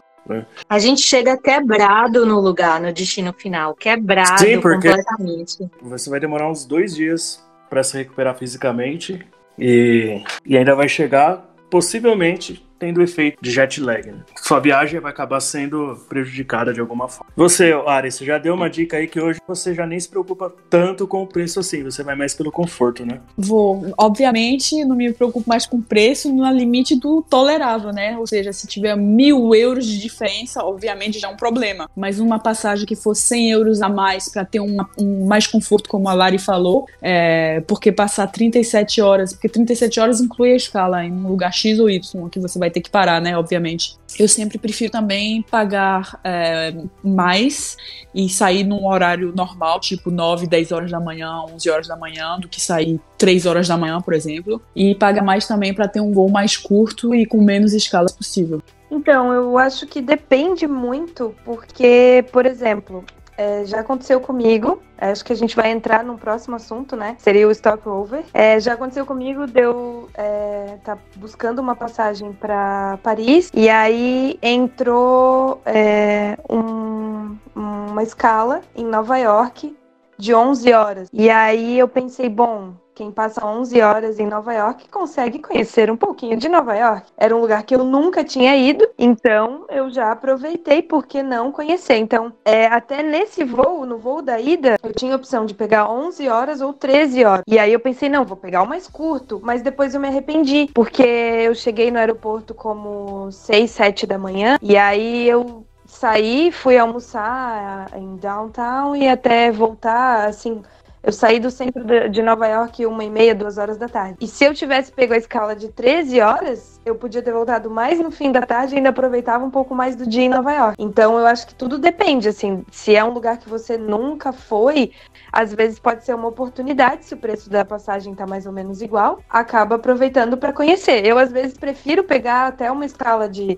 A 0.69 0.77
gente 0.77 1.01
chega 1.01 1.35
quebrado 1.35 2.23
no 2.23 2.39
lugar, 2.39 2.79
no 2.79 2.93
destino 2.93 3.33
final. 3.33 3.73
Quebrado 3.73 4.37
Sim, 4.39 4.61
porque- 4.61 4.87
completamente. 4.89 5.67
Você 5.81 6.07
vai 6.07 6.19
demorar 6.19 6.47
uns 6.51 6.65
dois 6.65 6.93
dias 6.93 7.43
para 7.67 7.81
se 7.83 7.97
recuperar 7.97 8.37
fisicamente 8.37 9.25
e, 9.57 10.21
e 10.45 10.55
ainda 10.55 10.75
vai 10.75 10.87
chegar, 10.87 11.43
possivelmente, 11.71 12.63
tendo 12.79 13.01
efeito 13.01 13.37
de 13.41 13.51
jet 13.51 13.81
lag. 13.81 14.07
né? 14.07 14.19
Sua 14.37 14.59
viagem 14.59 14.99
vai 14.99 15.11
acabar 15.11 15.39
sendo 15.41 15.99
prejudicada 16.07 16.73
de 16.73 16.79
alguma 16.79 17.07
forma. 17.07 17.31
Você, 17.35 17.73
Ari, 17.85 18.11
você 18.11 18.25
já 18.25 18.37
deu 18.37 18.53
uma 18.53 18.69
dica 18.69 18.97
aí 18.97 19.07
que 19.07 19.19
hoje 19.19 19.39
você 19.47 19.73
já 19.73 19.85
nem 19.85 19.99
se 19.99 20.07
preocupa 20.07 20.51
tanto 20.69 21.07
com 21.07 21.23
o 21.23 21.27
preço 21.27 21.59
assim, 21.59 21.83
você 21.83 22.03
vai 22.03 22.15
mais 22.15 22.33
pelo 22.33 22.51
conforto, 22.51 23.05
né? 23.05 23.19
Vou, 23.37 23.93
obviamente, 23.97 24.83
não 24.85 24.95
me 24.95 25.11
preocupo 25.11 25.47
mais 25.47 25.65
com 25.65 25.77
o 25.77 25.81
preço 25.81 26.31
no 26.33 26.49
limite 26.51 26.95
do 26.95 27.21
tolerável, 27.21 27.91
né? 27.91 28.17
Ou 28.17 28.25
seja, 28.25 28.53
se 28.53 28.67
tiver 28.67 28.95
mil 28.95 29.53
euros 29.53 29.85
de 29.85 29.99
diferença, 29.99 30.63
obviamente 30.63 31.19
já 31.19 31.27
é 31.27 31.31
um 31.31 31.37
problema. 31.37 31.89
Mas 31.95 32.19
uma 32.19 32.39
passagem 32.39 32.85
que 32.85 32.95
for 32.95 33.15
100 33.15 33.51
euros 33.51 33.81
a 33.81 33.89
mais 33.89 34.29
para 34.29 34.45
ter 34.45 34.59
um, 34.59 34.77
um 34.97 35.25
mais 35.25 35.45
conforto, 35.47 35.89
como 35.89 36.07
a 36.07 36.13
Lari 36.13 36.37
falou, 36.37 36.87
é, 37.01 37.61
porque 37.61 37.91
passar 37.91 38.27
37 38.27 39.01
horas, 39.01 39.33
porque 39.33 39.49
37 39.49 39.99
horas 39.99 40.21
inclui 40.21 40.53
a 40.53 40.55
escala 40.55 41.03
em 41.03 41.11
um 41.11 41.27
lugar 41.27 41.53
X 41.53 41.79
ou 41.79 41.89
Y, 41.89 42.29
que 42.29 42.39
você 42.39 42.57
vai 42.57 42.68
ter 42.69 42.81
que 42.81 42.89
parar, 42.89 43.21
né? 43.21 43.37
Obviamente. 43.37 43.97
Eu 44.17 44.27
sempre 44.27 44.57
prefiro 44.57 44.91
também 44.91 45.41
pagar 45.41 46.19
é, 46.23 46.73
mais 47.03 47.77
e 48.13 48.27
sair 48.27 48.63
num 48.63 48.87
horário 48.87 49.33
normal, 49.35 49.79
tipo 49.79 50.09
9, 50.09 50.47
10 50.47 50.71
horas 50.71 50.91
da 50.91 50.99
manhã, 50.99 51.43
11 51.53 51.69
horas 51.69 51.87
da 51.87 51.95
manhã, 51.95 52.39
do 52.39 52.47
que 52.47 52.59
sair 52.59 52.99
3 53.17 53.45
horas 53.45 53.67
da 53.67 53.77
manhã, 53.77 54.01
por 54.01 54.13
exemplo. 54.13 54.61
E 54.75 54.95
pagar 54.95 55.23
mais 55.23 55.47
também 55.47 55.73
para 55.73 55.87
ter 55.87 56.01
um 56.01 56.11
voo 56.11 56.29
mais 56.29 56.57
curto 56.57 57.13
e 57.13 57.25
com 57.25 57.41
menos 57.41 57.73
escalas 57.73 58.11
possível. 58.11 58.61
Então, 58.91 59.31
eu 59.31 59.57
acho 59.57 59.85
que 59.85 60.01
depende 60.01 60.67
muito, 60.67 61.35
porque, 61.45 62.25
por 62.31 62.45
exemplo, 62.45 63.05
é, 63.39 63.63
já 63.65 63.79
aconteceu 63.79 64.19
comigo, 64.19 64.81
acho 64.97 65.23
que 65.23 65.31
a 65.31 65.35
gente 65.35 65.55
vai 65.55 65.71
entrar 65.71 66.03
num 66.03 66.17
próximo 66.17 66.57
assunto, 66.57 66.97
né? 66.97 67.15
Seria 67.19 67.47
o 67.47 67.51
stopover. 67.55 68.25
É, 68.33 68.59
já 68.59 68.73
aconteceu 68.73 69.05
comigo 69.05 69.47
de 69.47 69.61
eu 69.61 70.09
é, 70.13 70.77
tá 70.83 70.97
buscando 71.15 71.59
uma 71.59 71.73
passagem 71.73 72.33
para 72.33 72.99
Paris 73.01 73.49
e 73.53 73.69
aí 73.69 74.37
entrou 74.41 75.61
é, 75.65 76.37
um- 76.49 77.37
uma 77.55 78.03
escala 78.03 78.59
em 78.75 78.83
Nova 78.83 79.17
York 79.17 79.73
de 80.19 80.35
11 80.35 80.73
horas. 80.73 81.09
E 81.13 81.29
aí 81.29 81.79
eu 81.79 81.87
pensei, 81.87 82.27
bom, 82.27 82.73
quem 82.93 83.09
passa 83.09 83.45
11 83.45 83.81
horas 83.81 84.19
em 84.19 84.27
Nova 84.27 84.53
York 84.53 84.89
consegue 84.89 85.39
conhecer 85.39 85.89
um 85.89 85.95
pouquinho 85.95 86.35
de 86.35 86.49
Nova 86.49 86.75
York. 86.75 87.09
Era 87.17 87.33
um 87.33 87.39
lugar 87.39 87.63
que 87.63 87.73
eu 87.73 87.85
nunca 87.85 88.25
tinha 88.25 88.57
ido, 88.57 88.85
então 88.97 89.65
eu 89.69 89.89
já 89.89 90.11
aproveitei 90.11 90.81
por 90.81 91.07
que 91.07 91.23
não 91.23 91.49
conhecer. 91.49 91.95
Então, 91.95 92.33
é, 92.43 92.67
até 92.67 93.01
nesse 93.01 93.45
voo, 93.45 93.85
no 93.85 93.97
voo 93.97 94.21
da 94.21 94.37
ida, 94.37 94.77
eu 94.83 94.91
tinha 94.91 95.13
a 95.13 95.15
opção 95.15 95.45
de 95.45 95.53
pegar 95.53 95.89
11 95.89 96.27
horas 96.27 96.59
ou 96.59 96.73
13 96.73 97.23
horas. 97.23 97.43
E 97.47 97.57
aí 97.57 97.71
eu 97.71 97.79
pensei, 97.79 98.09
não, 98.09 98.25
vou 98.25 98.35
pegar 98.35 98.63
o 98.63 98.67
mais 98.67 98.85
curto, 98.89 99.39
mas 99.41 99.61
depois 99.61 99.95
eu 99.95 100.01
me 100.01 100.09
arrependi, 100.09 100.69
porque 100.73 101.01
eu 101.01 101.55
cheguei 101.55 101.89
no 101.89 101.99
aeroporto 101.99 102.53
como 102.53 103.31
6, 103.31 103.71
7 103.71 104.05
da 104.05 104.17
manhã, 104.17 104.57
e 104.61 104.75
aí 104.75 105.25
eu 105.25 105.65
saí, 105.89 106.51
fui 106.51 106.77
almoçar 106.77 107.89
em 107.95 108.15
downtown 108.15 108.95
e 108.95 109.07
até 109.07 109.51
voltar, 109.51 110.27
assim, 110.27 110.61
eu 111.01 111.13
saí 111.13 111.39
do 111.39 111.49
centro 111.49 111.83
de 112.09 112.21
Nova 112.21 112.45
York 112.45 112.85
uma 112.85 113.03
e 113.03 113.09
meia, 113.09 113.33
duas 113.33 113.57
horas 113.57 113.77
da 113.77 113.87
tarde. 113.87 114.17
E 114.19 114.27
se 114.27 114.43
eu 114.43 114.53
tivesse 114.53 114.91
pego 114.91 115.13
a 115.13 115.17
escala 115.17 115.55
de 115.55 115.69
13 115.69 116.19
horas, 116.19 116.79
eu 116.85 116.93
podia 116.93 117.21
ter 117.21 117.31
voltado 117.31 117.69
mais 117.69 117.99
no 117.99 118.11
fim 118.11 118.31
da 118.31 118.41
tarde 118.41 118.75
e 118.75 118.77
ainda 118.77 118.89
aproveitava 118.89 119.43
um 119.43 119.49
pouco 119.49 119.73
mais 119.73 119.95
do 119.95 120.05
dia 120.05 120.23
em 120.23 120.29
Nova 120.29 120.51
York. 120.51 120.75
Então 120.77 121.17
eu 121.17 121.25
acho 121.25 121.47
que 121.47 121.55
tudo 121.55 121.77
depende, 121.77 122.27
assim, 122.27 122.65
se 122.69 122.95
é 122.95 123.03
um 123.03 123.11
lugar 123.11 123.37
que 123.37 123.49
você 123.49 123.77
nunca 123.77 124.33
foi, 124.33 124.91
às 125.31 125.53
vezes 125.53 125.79
pode 125.79 126.03
ser 126.03 126.13
uma 126.13 126.27
oportunidade, 126.27 127.05
se 127.05 127.13
o 127.13 127.17
preço 127.17 127.49
da 127.49 127.63
passagem 127.63 128.13
tá 128.13 128.27
mais 128.27 128.45
ou 128.45 128.51
menos 128.51 128.81
igual, 128.81 129.19
acaba 129.29 129.75
aproveitando 129.75 130.37
para 130.37 130.51
conhecer. 130.53 131.05
Eu 131.05 131.17
às 131.17 131.31
vezes 131.31 131.57
prefiro 131.57 132.03
pegar 132.03 132.47
até 132.47 132.69
uma 132.69 132.85
escala 132.85 133.29
de 133.29 133.57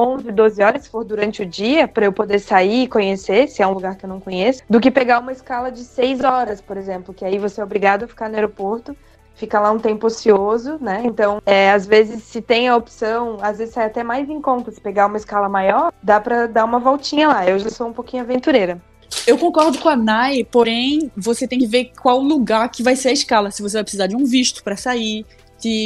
11, 0.00 0.32
12 0.32 0.62
horas, 0.62 0.82
se 0.84 0.90
for 0.90 1.04
durante 1.04 1.42
o 1.42 1.46
dia, 1.46 1.86
para 1.86 2.06
eu 2.06 2.12
poder 2.12 2.38
sair 2.38 2.84
e 2.84 2.88
conhecer, 2.88 3.48
se 3.48 3.62
é 3.62 3.66
um 3.66 3.72
lugar 3.72 3.96
que 3.96 4.04
eu 4.04 4.08
não 4.08 4.20
conheço, 4.20 4.62
do 4.68 4.80
que 4.80 4.90
pegar 4.90 5.18
uma 5.18 5.32
escala 5.32 5.70
de 5.70 5.84
6 5.84 6.24
horas, 6.24 6.60
por 6.60 6.76
exemplo, 6.76 7.12
que 7.12 7.24
aí 7.24 7.38
você 7.38 7.60
é 7.60 7.64
obrigado 7.64 8.04
a 8.04 8.08
ficar 8.08 8.28
no 8.28 8.34
aeroporto 8.34 8.96
fica 9.40 9.58
lá 9.58 9.70
um 9.72 9.78
tempo 9.78 10.06
ocioso, 10.06 10.76
né? 10.82 11.00
Então, 11.02 11.40
é, 11.46 11.70
às 11.70 11.86
vezes, 11.86 12.24
se 12.24 12.42
tem 12.42 12.68
a 12.68 12.76
opção, 12.76 13.38
às 13.40 13.56
vezes 13.56 13.72
sai 13.72 13.86
até 13.86 14.04
mais 14.04 14.28
em 14.28 14.38
conta 14.38 14.70
se 14.70 14.78
pegar 14.78 15.06
uma 15.06 15.16
escala 15.16 15.48
maior, 15.48 15.90
dá 16.02 16.20
para 16.20 16.46
dar 16.46 16.64
uma 16.66 16.78
voltinha 16.78 17.26
lá. 17.26 17.48
Eu 17.48 17.58
já 17.58 17.70
sou 17.70 17.88
um 17.88 17.92
pouquinho 17.92 18.22
aventureira. 18.22 18.78
Eu 19.26 19.38
concordo 19.38 19.78
com 19.78 19.88
a 19.88 19.96
Nai, 19.96 20.46
porém, 20.50 21.10
você 21.16 21.48
tem 21.48 21.58
que 21.58 21.66
ver 21.66 21.92
qual 22.00 22.20
lugar 22.20 22.68
que 22.68 22.82
vai 22.82 22.94
ser 22.94 23.08
a 23.08 23.12
escala. 23.12 23.50
Se 23.50 23.62
você 23.62 23.78
vai 23.78 23.84
precisar 23.84 24.06
de 24.06 24.14
um 24.14 24.24
visto 24.24 24.62
para 24.62 24.76
sair, 24.76 25.26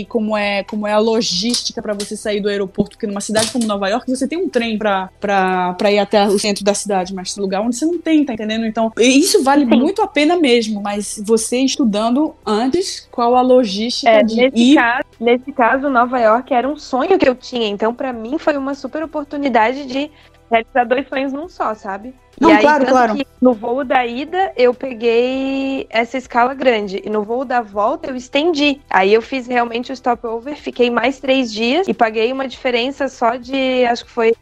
como 0.08 0.37
é, 0.37 0.62
como 0.64 0.87
é 0.87 0.92
a 0.92 0.98
logística 0.98 1.80
para 1.82 1.94
você 1.94 2.16
sair 2.16 2.40
do 2.40 2.48
aeroporto, 2.48 2.92
porque 2.92 3.06
numa 3.06 3.20
cidade 3.20 3.50
como 3.50 3.66
Nova 3.66 3.88
York 3.88 4.08
você 4.08 4.28
tem 4.28 4.38
um 4.38 4.48
trem 4.48 4.78
para 4.78 5.90
ir 5.90 5.98
até 5.98 6.26
o 6.26 6.38
centro 6.38 6.64
da 6.64 6.74
cidade, 6.74 7.14
mas 7.14 7.37
lugar 7.37 7.60
onde 7.60 7.76
você 7.76 7.87
não 7.87 7.98
tem, 7.98 8.24
tá 8.24 8.34
entendendo? 8.34 8.66
Então, 8.66 8.92
isso 8.98 9.42
vale 9.42 9.64
Sim. 9.64 9.76
muito 9.78 10.02
a 10.02 10.06
pena 10.06 10.37
mesmo, 10.37 10.82
mas 10.82 11.22
você 11.24 11.58
estudando 11.58 12.34
antes 12.46 13.08
qual 13.10 13.34
a 13.37 13.42
logística 13.42 14.10
é, 14.10 14.22
de 14.22 14.37
nesse 14.37 14.56
ir... 14.56 14.74
Caso, 14.74 15.04
nesse 15.20 15.52
caso, 15.52 15.88
Nova 15.88 16.18
York 16.18 16.52
era 16.52 16.68
um 16.68 16.76
sonho 16.76 17.18
que 17.18 17.28
eu 17.28 17.34
tinha, 17.34 17.68
então 17.68 17.94
para 17.94 18.12
mim 18.12 18.38
foi 18.38 18.56
uma 18.56 18.74
super 18.74 19.02
oportunidade 19.02 19.87
de 19.87 20.10
realizar 20.50 20.84
dois 20.84 21.08
sonhos 21.08 21.32
num 21.32 21.48
só, 21.48 21.74
sabe? 21.74 22.14
Não, 22.40 22.50
aí, 22.50 22.60
claro, 22.60 22.86
claro. 22.86 23.26
no 23.40 23.52
voo 23.52 23.84
da 23.84 24.06
ida, 24.06 24.52
eu 24.56 24.74
peguei 24.74 25.86
essa 25.90 26.18
escala 26.18 26.54
grande. 26.54 27.00
E 27.04 27.10
no 27.10 27.22
voo 27.22 27.44
da 27.44 27.60
volta, 27.60 28.10
eu 28.10 28.16
estendi. 28.16 28.80
Aí 28.90 29.12
eu 29.12 29.22
fiz 29.22 29.46
realmente 29.46 29.92
o 29.92 29.96
stopover, 29.96 30.56
fiquei 30.56 30.90
mais 30.90 31.20
três 31.20 31.52
dias 31.52 31.86
e 31.86 31.94
paguei 31.94 32.32
uma 32.32 32.48
diferença 32.48 33.08
só 33.08 33.36
de, 33.36 33.84
acho 33.86 34.04
que 34.04 34.10
foi 34.10 34.32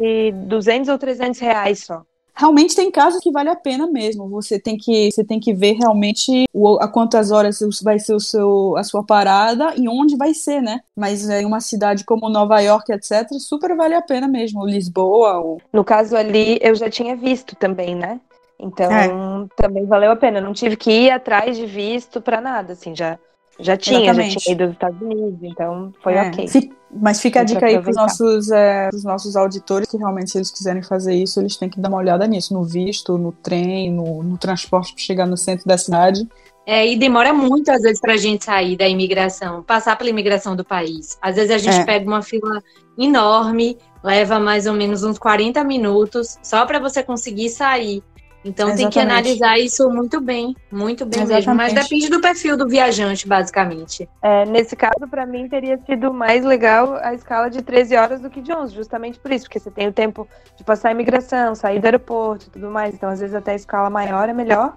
200 0.47 0.89
ou 0.89 0.99
300 0.99 1.41
reais 1.41 1.85
só 1.85 2.03
realmente 2.35 2.75
tem 2.75 2.91
casos 2.91 3.21
que 3.21 3.31
vale 3.31 3.49
a 3.49 3.57
pena 3.57 3.87
mesmo. 3.87 4.29
Você 4.29 4.59
tem 4.59 4.77
que, 4.77 5.11
você 5.11 5.25
tem 5.25 5.39
que 5.39 5.53
ver 5.53 5.75
realmente 5.75 6.45
o, 6.53 6.79
a 6.81 6.89
quantas 6.89 7.31
horas 7.31 7.59
vai 7.83 7.99
ser 7.99 8.15
o 8.15 8.21
seu, 8.21 8.77
a 8.77 8.85
sua 8.85 9.05
parada 9.05 9.75
e 9.77 9.89
onde 9.89 10.17
vai 10.17 10.35
ser, 10.35 10.61
né? 10.61 10.81
Mas 10.97 11.29
em 11.29 11.45
uma 11.45 11.61
cidade 11.61 12.05
como 12.05 12.29
Nova 12.29 12.61
York, 12.61 12.93
etc., 12.93 13.29
super 13.39 13.77
vale 13.77 13.95
a 13.95 14.03
pena 14.03 14.27
mesmo. 14.27 14.67
Lisboa. 14.67 15.39
Ou... 15.39 15.61
No 15.73 15.85
caso 15.85 16.17
ali, 16.17 16.59
eu 16.61 16.75
já 16.75 16.89
tinha 16.89 17.17
visto 17.17 17.55
também, 17.57 17.95
né? 17.95 18.21
Então, 18.59 18.91
é. 18.93 19.09
também 19.57 19.85
valeu 19.87 20.13
a 20.13 20.17
pena. 20.17 20.41
não 20.41 20.53
tive 20.53 20.77
que 20.77 20.91
ir 20.91 21.11
atrás 21.11 21.57
de 21.57 21.67
visto 21.67 22.21
para 22.21 22.41
nada, 22.41 22.75
assim, 22.75 22.95
já 22.95 23.19
já 23.63 23.77
tinha, 23.77 24.01
Exatamente. 24.01 24.35
já 24.35 24.41
tinha 24.41 24.55
ido 24.55 24.65
dos 24.67 24.75
Estados 24.75 25.01
Unidos, 25.01 25.39
então 25.43 25.93
foi 26.03 26.15
é. 26.15 26.23
ok. 26.29 26.73
Mas 26.95 27.23
fica 27.23 27.41
a 27.41 27.45
dica 27.45 27.65
aí 27.65 27.81
para 27.81 27.91
os 27.91 27.97
nossos, 27.97 28.51
é, 28.51 28.91
nossos 29.03 29.35
auditores 29.35 29.89
que 29.89 29.97
realmente, 29.97 30.31
se 30.31 30.39
eles 30.39 30.51
quiserem 30.51 30.83
fazer 30.83 31.15
isso, 31.15 31.41
eles 31.41 31.57
têm 31.57 31.69
que 31.69 31.81
dar 31.81 31.89
uma 31.89 31.97
olhada 31.97 32.27
nisso, 32.27 32.53
no 32.53 32.65
visto, 32.65 33.17
no 33.17 33.33
trem, 33.33 33.91
no, 33.91 34.23
no 34.23 34.37
transporte 34.37 34.93
para 34.93 35.03
chegar 35.03 35.27
no 35.27 35.37
centro 35.37 35.67
da 35.67 35.79
cidade. 35.79 36.29
É, 36.67 36.87
e 36.87 36.97
demora 36.97 37.33
muito, 37.33 37.71
às 37.71 37.83
vezes, 37.83 38.01
para 38.01 38.13
a 38.13 38.17
gente 38.17 38.45
sair 38.45 38.77
da 38.77 38.87
imigração, 38.87 39.63
passar 39.63 39.97
pela 39.97 40.11
imigração 40.11 40.55
do 40.55 40.65
país. 40.65 41.19
Às 41.21 41.37
vezes 41.37 41.51
a 41.51 41.59
gente 41.59 41.81
é. 41.81 41.85
pega 41.85 42.07
uma 42.07 42.23
fila 42.23 42.63
enorme, 42.99 43.79
leva 44.03 44.39
mais 44.39 44.67
ou 44.67 44.75
menos 44.75 45.03
uns 45.03 45.19
40 45.19 45.65
minutos, 45.65 46.39
só 46.43 46.65
para 46.67 46.79
você 46.79 47.03
conseguir 47.03 47.49
sair. 47.49 48.03
Então 48.45 48.69
Exatamente. 48.69 48.77
tem 48.77 48.91
que 48.91 48.99
analisar 48.99 49.59
isso 49.59 49.89
muito 49.89 50.21
bem, 50.21 50.57
muito 50.71 51.07
bem 51.07 51.23
Exatamente. 51.23 51.47
mesmo. 51.47 51.55
Mas 51.55 51.73
depende 51.75 52.09
do 52.09 52.21
perfil 52.21 52.57
do 52.57 52.69
viajante, 52.69 53.27
basicamente. 53.27 54.09
É, 54.21 54.45
nesse 54.47 54.75
caso, 54.75 55.09
para 55.09 55.25
mim, 55.25 55.49
teria 55.49 55.79
sido 55.87 56.13
mais 56.13 56.45
legal 56.45 56.99
a 57.03 57.15
escala 57.15 57.49
de 57.49 57.63
13 57.63 57.97
horas 57.97 58.21
do 58.21 58.29
que 58.29 58.41
de 58.41 58.53
11, 58.53 58.75
justamente 58.75 59.19
por 59.19 59.31
isso, 59.31 59.45
porque 59.45 59.61
você 59.61 59.71
tem 59.71 59.87
o 59.87 59.93
tempo 59.93 60.27
de 60.57 60.65
passar 60.65 60.89
a 60.89 60.93
imigração, 60.93 61.55
sair 61.55 61.79
do 61.79 61.85
aeroporto 61.85 62.47
e 62.47 62.51
tudo 62.51 62.69
mais. 62.69 62.95
Então, 62.95 63.09
às 63.09 63.21
vezes, 63.21 63.35
até 63.35 63.53
a 63.53 63.57
escala 63.57 63.89
maior 63.89 64.29
é 64.29 64.33
melhor. 64.33 64.77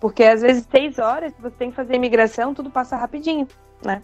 Porque 0.00 0.24
às 0.24 0.42
vezes, 0.42 0.66
6 0.70 0.98
horas, 0.98 1.32
você 1.40 1.54
tem 1.56 1.70
que 1.70 1.76
fazer 1.76 1.94
a 1.94 1.96
imigração, 1.96 2.52
tudo 2.52 2.70
passa 2.70 2.96
rapidinho, 2.96 3.46
né? 3.84 4.02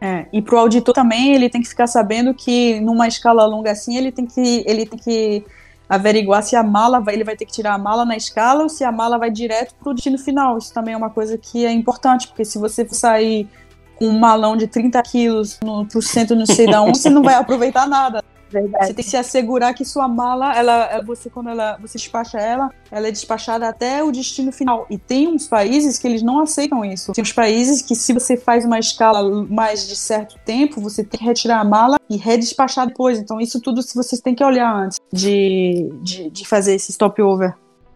É, 0.00 0.26
e 0.32 0.42
pro 0.42 0.58
auditor 0.58 0.92
também, 0.92 1.32
ele 1.32 1.48
tem 1.48 1.62
que 1.62 1.68
ficar 1.68 1.86
sabendo 1.86 2.34
que 2.34 2.80
numa 2.80 3.06
escala 3.06 3.46
longa 3.46 3.70
assim, 3.70 3.96
ele 3.96 4.10
tem 4.10 4.26
que, 4.26 4.64
ele 4.66 4.84
tem 4.84 4.98
que 4.98 5.44
averiguar 5.88 6.42
se 6.42 6.56
a 6.56 6.62
mala 6.62 7.00
vai, 7.00 7.14
ele 7.14 7.24
vai 7.24 7.36
ter 7.36 7.44
que 7.44 7.52
tirar 7.52 7.74
a 7.74 7.78
mala 7.78 8.04
na 8.04 8.16
escala 8.16 8.62
ou 8.62 8.68
se 8.68 8.84
a 8.84 8.92
mala 8.92 9.18
vai 9.18 9.30
direto 9.30 9.74
para 9.74 9.90
o 9.90 9.94
destino 9.94 10.18
final. 10.18 10.58
Isso 10.58 10.72
também 10.72 10.94
é 10.94 10.96
uma 10.96 11.10
coisa 11.10 11.36
que 11.36 11.64
é 11.66 11.72
importante, 11.72 12.28
porque 12.28 12.44
se 12.44 12.58
você 12.58 12.86
sair 12.88 13.48
com 13.96 14.06
um 14.06 14.18
malão 14.18 14.56
de 14.56 14.66
30 14.66 15.02
quilos 15.02 15.60
no, 15.62 15.86
pro 15.86 16.00
centro 16.00 16.34
não 16.34 16.46
sei 16.46 16.66
da 16.66 16.82
onde, 16.82 16.98
você 16.98 17.10
não 17.10 17.22
vai 17.22 17.34
aproveitar 17.36 17.86
nada. 17.86 18.24
Verdade. 18.52 18.86
Você 18.86 18.94
tem 18.94 19.04
que 19.04 19.10
se 19.10 19.16
assegurar 19.16 19.72
que 19.72 19.84
sua 19.84 20.06
mala, 20.06 20.54
ela, 20.54 21.00
você 21.02 21.30
quando 21.30 21.48
ela, 21.48 21.78
você 21.78 21.96
despacha 21.96 22.38
ela, 22.38 22.70
ela 22.90 23.08
é 23.08 23.10
despachada 23.10 23.66
até 23.66 24.04
o 24.04 24.12
destino 24.12 24.52
final. 24.52 24.86
E 24.90 24.98
tem 24.98 25.26
uns 25.26 25.48
países 25.48 25.98
que 25.98 26.06
eles 26.06 26.22
não 26.22 26.40
aceitam 26.40 26.84
isso. 26.84 27.12
Tem 27.12 27.22
uns 27.22 27.32
países 27.32 27.80
que 27.80 27.94
se 27.94 28.12
você 28.12 28.36
faz 28.36 28.66
uma 28.66 28.78
escala 28.78 29.46
mais 29.46 29.88
de 29.88 29.96
certo 29.96 30.38
tempo, 30.44 30.80
você 30.80 31.02
tem 31.02 31.18
que 31.18 31.24
retirar 31.24 31.60
a 31.60 31.64
mala 31.64 31.96
e 32.10 32.16
redespachar 32.16 32.86
depois. 32.86 33.18
Então 33.18 33.40
isso 33.40 33.58
tudo 33.60 33.80
vocês 33.82 34.20
têm 34.20 34.34
que 34.34 34.44
olhar 34.44 34.70
antes 34.70 34.98
de, 35.10 35.90
de, 36.02 36.30
de 36.30 36.46
fazer 36.46 36.74
esse 36.74 36.92
stopover. 36.92 37.54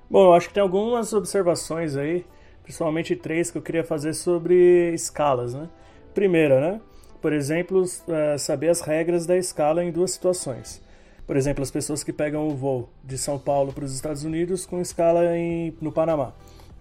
Bom, 0.09 0.25
eu 0.27 0.33
acho 0.35 0.49
que 0.49 0.55
tem 0.55 0.63
algumas 0.63 1.13
observações 1.13 1.97
aí, 1.97 2.25
principalmente 2.63 3.15
três 3.15 3.51
que 3.51 3.59
eu 3.59 3.63
queria 3.63 3.85
fazer 3.85 4.15
sobre 4.15 4.93
escalas, 4.95 5.53
né? 5.53 5.69
Primeira, 6.15 6.61
né? 6.61 6.81
Por 7.21 7.33
exemplo, 7.33 7.83
uh, 7.83 8.39
saber 8.39 8.69
as 8.69 8.81
regras 8.81 9.27
da 9.27 9.37
escala 9.37 9.85
em 9.85 9.91
duas 9.91 10.13
situações. 10.13 10.83
Por 11.27 11.37
exemplo, 11.37 11.63
as 11.63 11.71
pessoas 11.71 12.05
que 12.05 12.13
pegam 12.13 12.47
o 12.47 12.55
voo 12.55 12.89
de 13.03 13.19
São 13.19 13.39
Paulo 13.39 13.73
para 13.73 13.85
os 13.85 13.95
Estados 13.95 14.25
Unidos 14.25 14.65
com 14.65 14.81
escala 14.81 15.37
em, 15.37 15.75
no 15.81 15.91
Panamá. 15.91 16.33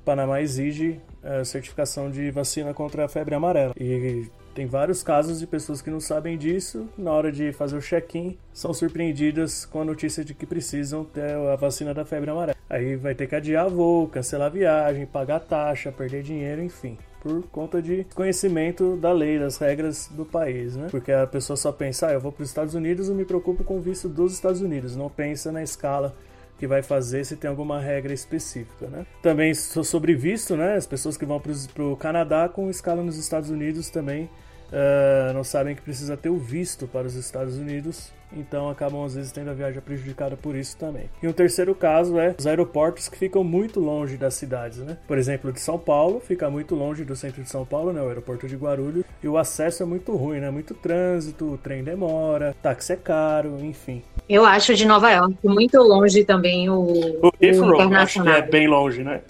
O 0.01 0.05
Panamá 0.05 0.41
exige 0.41 0.99
uh, 1.23 1.43
certificação 1.43 2.11
de 2.11 2.29
vacina 2.29 2.73
contra 2.73 3.05
a 3.05 3.07
febre 3.07 3.33
amarela. 3.33 3.73
E 3.79 4.27
tem 4.53 4.67
vários 4.67 5.01
casos 5.01 5.39
de 5.39 5.47
pessoas 5.47 5.81
que 5.81 5.89
não 5.89 5.99
sabem 5.99 6.37
disso, 6.37 6.87
na 6.97 7.11
hora 7.11 7.31
de 7.31 7.51
fazer 7.51 7.75
o 7.75 7.81
check-in, 7.81 8.37
são 8.53 8.73
surpreendidas 8.73 9.65
com 9.65 9.81
a 9.81 9.85
notícia 9.85 10.23
de 10.23 10.33
que 10.33 10.45
precisam 10.45 11.03
ter 11.03 11.35
a 11.35 11.55
vacina 11.55 11.93
da 11.93 12.05
febre 12.05 12.29
amarela. 12.29 12.57
Aí 12.69 12.95
vai 12.95 13.15
ter 13.15 13.27
que 13.27 13.35
adiar 13.35 13.67
voo, 13.67 14.07
cancelar 14.07 14.47
a 14.47 14.51
viagem, 14.51 15.05
pagar 15.07 15.39
taxa, 15.39 15.91
perder 15.91 16.21
dinheiro, 16.21 16.61
enfim 16.61 16.97
por 17.25 17.41
conta 17.47 17.81
de 17.81 18.05
conhecimento 18.13 18.95
da 18.97 19.11
lei, 19.11 19.39
das 19.39 19.57
regras 19.57 20.07
do 20.11 20.23
país, 20.23 20.75
né? 20.75 20.89
Porque 20.91 21.11
a 21.11 21.25
pessoa 21.25 21.57
só 21.57 21.71
pensa, 21.71 22.05
ah, 22.05 22.13
eu 22.13 22.21
vou 22.21 22.31
para 22.31 22.43
os 22.43 22.49
Estados 22.49 22.75
Unidos, 22.75 23.09
eu 23.09 23.15
me 23.15 23.25
preocupo 23.25 23.63
com 23.63 23.79
o 23.79 23.81
visto 23.81 24.07
dos 24.07 24.31
Estados 24.31 24.61
Unidos, 24.61 24.95
não 24.95 25.09
pensa 25.09 25.51
na 25.51 25.63
escala 25.63 26.15
que 26.59 26.67
vai 26.67 26.83
fazer 26.83 27.25
se 27.25 27.35
tem 27.35 27.49
alguma 27.49 27.81
regra 27.81 28.13
específica, 28.13 28.85
né? 28.85 29.07
Também 29.23 29.55
sobre 29.55 30.13
visto, 30.13 30.55
né? 30.55 30.75
As 30.75 30.85
pessoas 30.85 31.17
que 31.17 31.25
vão 31.25 31.41
para 31.41 31.83
o 31.83 31.97
Canadá 31.97 32.47
com 32.47 32.69
escala 32.69 33.01
nos 33.01 33.17
Estados 33.17 33.49
Unidos 33.49 33.89
também 33.89 34.29
uh, 34.71 35.33
não 35.33 35.43
sabem 35.43 35.75
que 35.75 35.81
precisa 35.81 36.15
ter 36.15 36.29
o 36.29 36.37
visto 36.37 36.87
para 36.87 37.07
os 37.07 37.15
Estados 37.15 37.57
Unidos, 37.57 38.11
então 38.35 38.69
acabam 38.69 39.03
às 39.03 39.15
vezes 39.15 39.31
tendo 39.31 39.49
a 39.49 39.53
viagem 39.53 39.81
prejudicada 39.81 40.35
por 40.35 40.55
isso 40.55 40.77
também. 40.77 41.09
E 41.21 41.27
um 41.27 41.33
terceiro 41.33 41.73
caso 41.73 42.19
é 42.19 42.35
os 42.37 42.45
aeroportos 42.45 43.07
que 43.07 43.17
ficam 43.17 43.43
muito 43.43 43.79
longe 43.79 44.17
das 44.17 44.33
cidades, 44.33 44.79
né? 44.79 44.97
Por 45.07 45.17
exemplo, 45.17 45.51
de 45.51 45.59
São 45.59 45.77
Paulo, 45.77 46.19
fica 46.19 46.49
muito 46.49 46.75
longe 46.75 47.03
do 47.03 47.15
centro 47.15 47.41
de 47.41 47.49
São 47.49 47.65
Paulo, 47.65 47.93
né? 47.93 48.01
O 48.01 48.07
aeroporto 48.07 48.47
de 48.47 48.55
Guarulhos, 48.55 49.05
e 49.23 49.27
o 49.27 49.37
acesso 49.37 49.83
é 49.83 49.85
muito 49.85 50.15
ruim, 50.15 50.39
né? 50.39 50.49
Muito 50.49 50.73
trânsito, 50.73 51.53
o 51.53 51.57
trem 51.57 51.83
demora, 51.83 52.55
táxi 52.61 52.93
é 52.93 52.95
caro, 52.95 53.57
enfim. 53.61 54.01
Eu 54.27 54.45
acho 54.45 54.73
de 54.75 54.85
Nova 54.85 55.11
York 55.11 55.35
muito 55.43 55.77
longe 55.77 56.23
também 56.23 56.69
o, 56.69 56.81
o, 56.81 57.31
Heathrow, 57.39 57.69
o 57.69 57.75
internacional. 57.75 58.33
Acho 58.33 58.41
que 58.41 58.47
é 58.47 58.51
bem 58.51 58.67
longe, 58.67 59.03
né? 59.03 59.21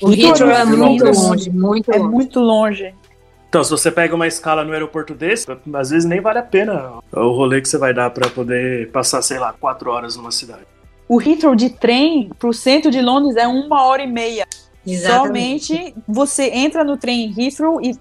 O 0.00 0.12
Heathrow 0.12 0.50
é 0.50 0.64
muito 0.64 1.04
longe, 1.04 1.50
muito 1.50 1.92
é 1.92 1.98
longe. 1.98 2.06
É 2.06 2.10
muito 2.10 2.40
longe. 2.40 2.94
Então, 3.50 3.64
se 3.64 3.70
você 3.72 3.90
pega 3.90 4.14
uma 4.14 4.28
escala 4.28 4.64
no 4.64 4.72
aeroporto 4.72 5.12
desse, 5.12 5.44
às 5.74 5.90
vezes 5.90 6.08
nem 6.08 6.20
vale 6.20 6.38
a 6.38 6.42
pena 6.42 6.92
o 7.12 7.32
rolê 7.32 7.60
que 7.60 7.68
você 7.68 7.76
vai 7.76 7.92
dar 7.92 8.08
para 8.10 8.30
poder 8.30 8.88
passar, 8.92 9.20
sei 9.22 9.40
lá, 9.40 9.52
quatro 9.52 9.90
horas 9.90 10.14
numa 10.14 10.30
cidade. 10.30 10.62
O 11.08 11.20
Heathrow 11.20 11.56
de 11.56 11.68
trem 11.68 12.30
pro 12.38 12.52
centro 12.52 12.92
de 12.92 13.00
Londres 13.00 13.34
é 13.34 13.48
uma 13.48 13.84
hora 13.84 14.02
e 14.02 14.06
meia. 14.06 14.46
Exatamente. 14.86 15.66
Somente 15.66 15.94
você 16.06 16.44
entra 16.50 16.84
no 16.84 16.96
trem 16.96 17.34
Heathrow 17.36 17.80
e 17.82 17.92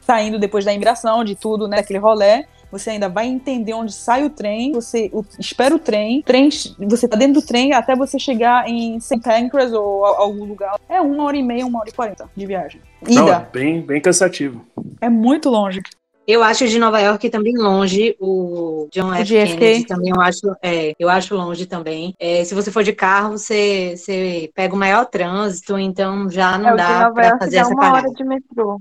saindo 0.00 0.38
depois 0.38 0.64
da 0.64 0.72
imigração, 0.72 1.22
de 1.24 1.34
tudo, 1.34 1.68
né, 1.68 1.80
aquele 1.80 1.98
rolê, 1.98 2.46
Você 2.70 2.90
ainda 2.90 3.08
vai 3.08 3.26
entender 3.26 3.74
onde 3.74 3.92
sai 3.92 4.24
o 4.24 4.30
trem, 4.30 4.72
você 4.72 5.10
espera 5.38 5.74
o 5.74 5.78
trem, 5.78 6.22
trem 6.22 6.48
você 6.78 7.08
tá 7.08 7.16
dentro 7.16 7.40
do 7.40 7.46
trem 7.46 7.72
até 7.72 7.96
você 7.96 8.18
chegar 8.18 8.68
em 8.68 9.00
St. 9.00 9.20
Pancras 9.20 9.72
ou 9.72 10.04
algum 10.04 10.44
lugar. 10.44 10.78
É 10.88 11.00
uma 11.00 11.24
hora 11.24 11.36
e 11.36 11.42
meia, 11.42 11.66
uma 11.66 11.80
hora 11.80 11.88
e 11.88 11.92
quarenta 11.92 12.30
de 12.36 12.46
viagem. 12.46 12.80
Ida. 13.02 13.20
Não, 13.20 13.28
é 13.32 13.46
bem, 13.52 13.80
bem 13.82 14.00
cansativo. 14.00 14.64
É 15.00 15.08
muito 15.08 15.48
longe. 15.48 15.80
Eu 16.26 16.44
acho 16.44 16.68
de 16.68 16.78
Nova 16.78 17.00
York 17.00 17.28
também 17.28 17.56
longe 17.56 18.14
o 18.20 18.86
John 18.92 19.12
F. 19.12 19.24
JFK. 19.24 19.56
Kennedy 19.56 19.84
também 19.86 20.12
eu 20.14 20.20
acho, 20.20 20.56
é, 20.62 20.94
eu 20.96 21.08
acho 21.08 21.34
longe 21.34 21.66
também. 21.66 22.14
É, 22.20 22.44
se 22.44 22.54
você 22.54 22.70
for 22.70 22.84
de 22.84 22.92
carro, 22.92 23.36
você, 23.36 23.94
você 23.96 24.48
pega 24.54 24.72
o 24.72 24.78
maior 24.78 25.06
trânsito, 25.06 25.76
então 25.76 26.30
já 26.30 26.56
não 26.56 26.70
é, 26.70 26.76
dá 26.76 27.10
para 27.10 27.38
fazer 27.38 27.56
essa 27.56 27.70
uma 27.70 27.80
parada. 27.80 28.06
hora 28.06 28.14
de 28.14 28.24
metrô. 28.24 28.80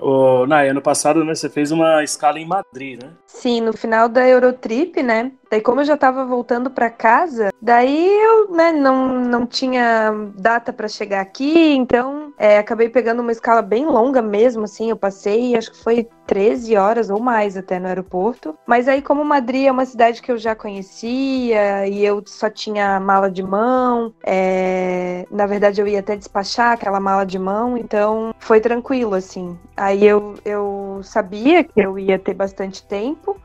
O, 0.00 0.46
na 0.46 0.60
ano 0.62 0.80
passado, 0.80 1.24
né, 1.24 1.34
você 1.34 1.48
fez 1.48 1.70
uma 1.70 2.02
escala 2.02 2.38
em 2.38 2.46
Madrid, 2.46 3.02
né? 3.02 3.10
Sim, 3.26 3.60
no 3.60 3.72
final 3.72 4.08
da 4.08 4.26
Eurotrip, 4.28 5.02
né? 5.02 5.32
Daí, 5.50 5.60
como 5.60 5.80
eu 5.80 5.84
já 5.84 5.96
tava 5.96 6.24
voltando 6.24 6.70
para 6.70 6.90
casa, 6.90 7.50
daí 7.60 8.08
eu, 8.08 8.50
né, 8.52 8.72
não, 8.72 9.20
não 9.20 9.46
tinha 9.46 10.12
data 10.34 10.72
para 10.72 10.88
chegar 10.88 11.20
aqui, 11.20 11.74
então 11.74 12.27
é, 12.38 12.58
acabei 12.58 12.88
pegando 12.88 13.20
uma 13.20 13.32
escala 13.32 13.60
bem 13.60 13.84
longa 13.84 14.22
mesmo, 14.22 14.64
assim. 14.64 14.90
Eu 14.90 14.96
passei, 14.96 15.56
acho 15.56 15.72
que 15.72 15.78
foi 15.78 16.08
13 16.26 16.76
horas 16.76 17.10
ou 17.10 17.18
mais 17.18 17.56
até 17.56 17.78
no 17.78 17.88
aeroporto. 17.88 18.56
Mas 18.66 18.86
aí, 18.86 19.02
como 19.02 19.24
Madrid 19.24 19.66
é 19.66 19.72
uma 19.72 19.84
cidade 19.84 20.22
que 20.22 20.30
eu 20.30 20.38
já 20.38 20.54
conhecia 20.54 21.86
e 21.88 22.04
eu 22.04 22.22
só 22.26 22.48
tinha 22.48 23.00
mala 23.00 23.30
de 23.30 23.42
mão, 23.42 24.14
é, 24.24 25.26
na 25.30 25.46
verdade 25.46 25.80
eu 25.80 25.88
ia 25.88 26.00
até 26.00 26.16
despachar 26.16 26.72
aquela 26.72 27.00
mala 27.00 27.24
de 27.24 27.38
mão, 27.38 27.76
então 27.76 28.34
foi 28.38 28.60
tranquilo, 28.60 29.14
assim. 29.14 29.58
Aí 29.76 30.06
eu, 30.06 30.34
eu 30.44 31.00
sabia 31.02 31.64
que 31.64 31.80
eu 31.80 31.98
ia 31.98 32.18
ter 32.18 32.34
bastante 32.34 32.86
tempo 32.86 33.40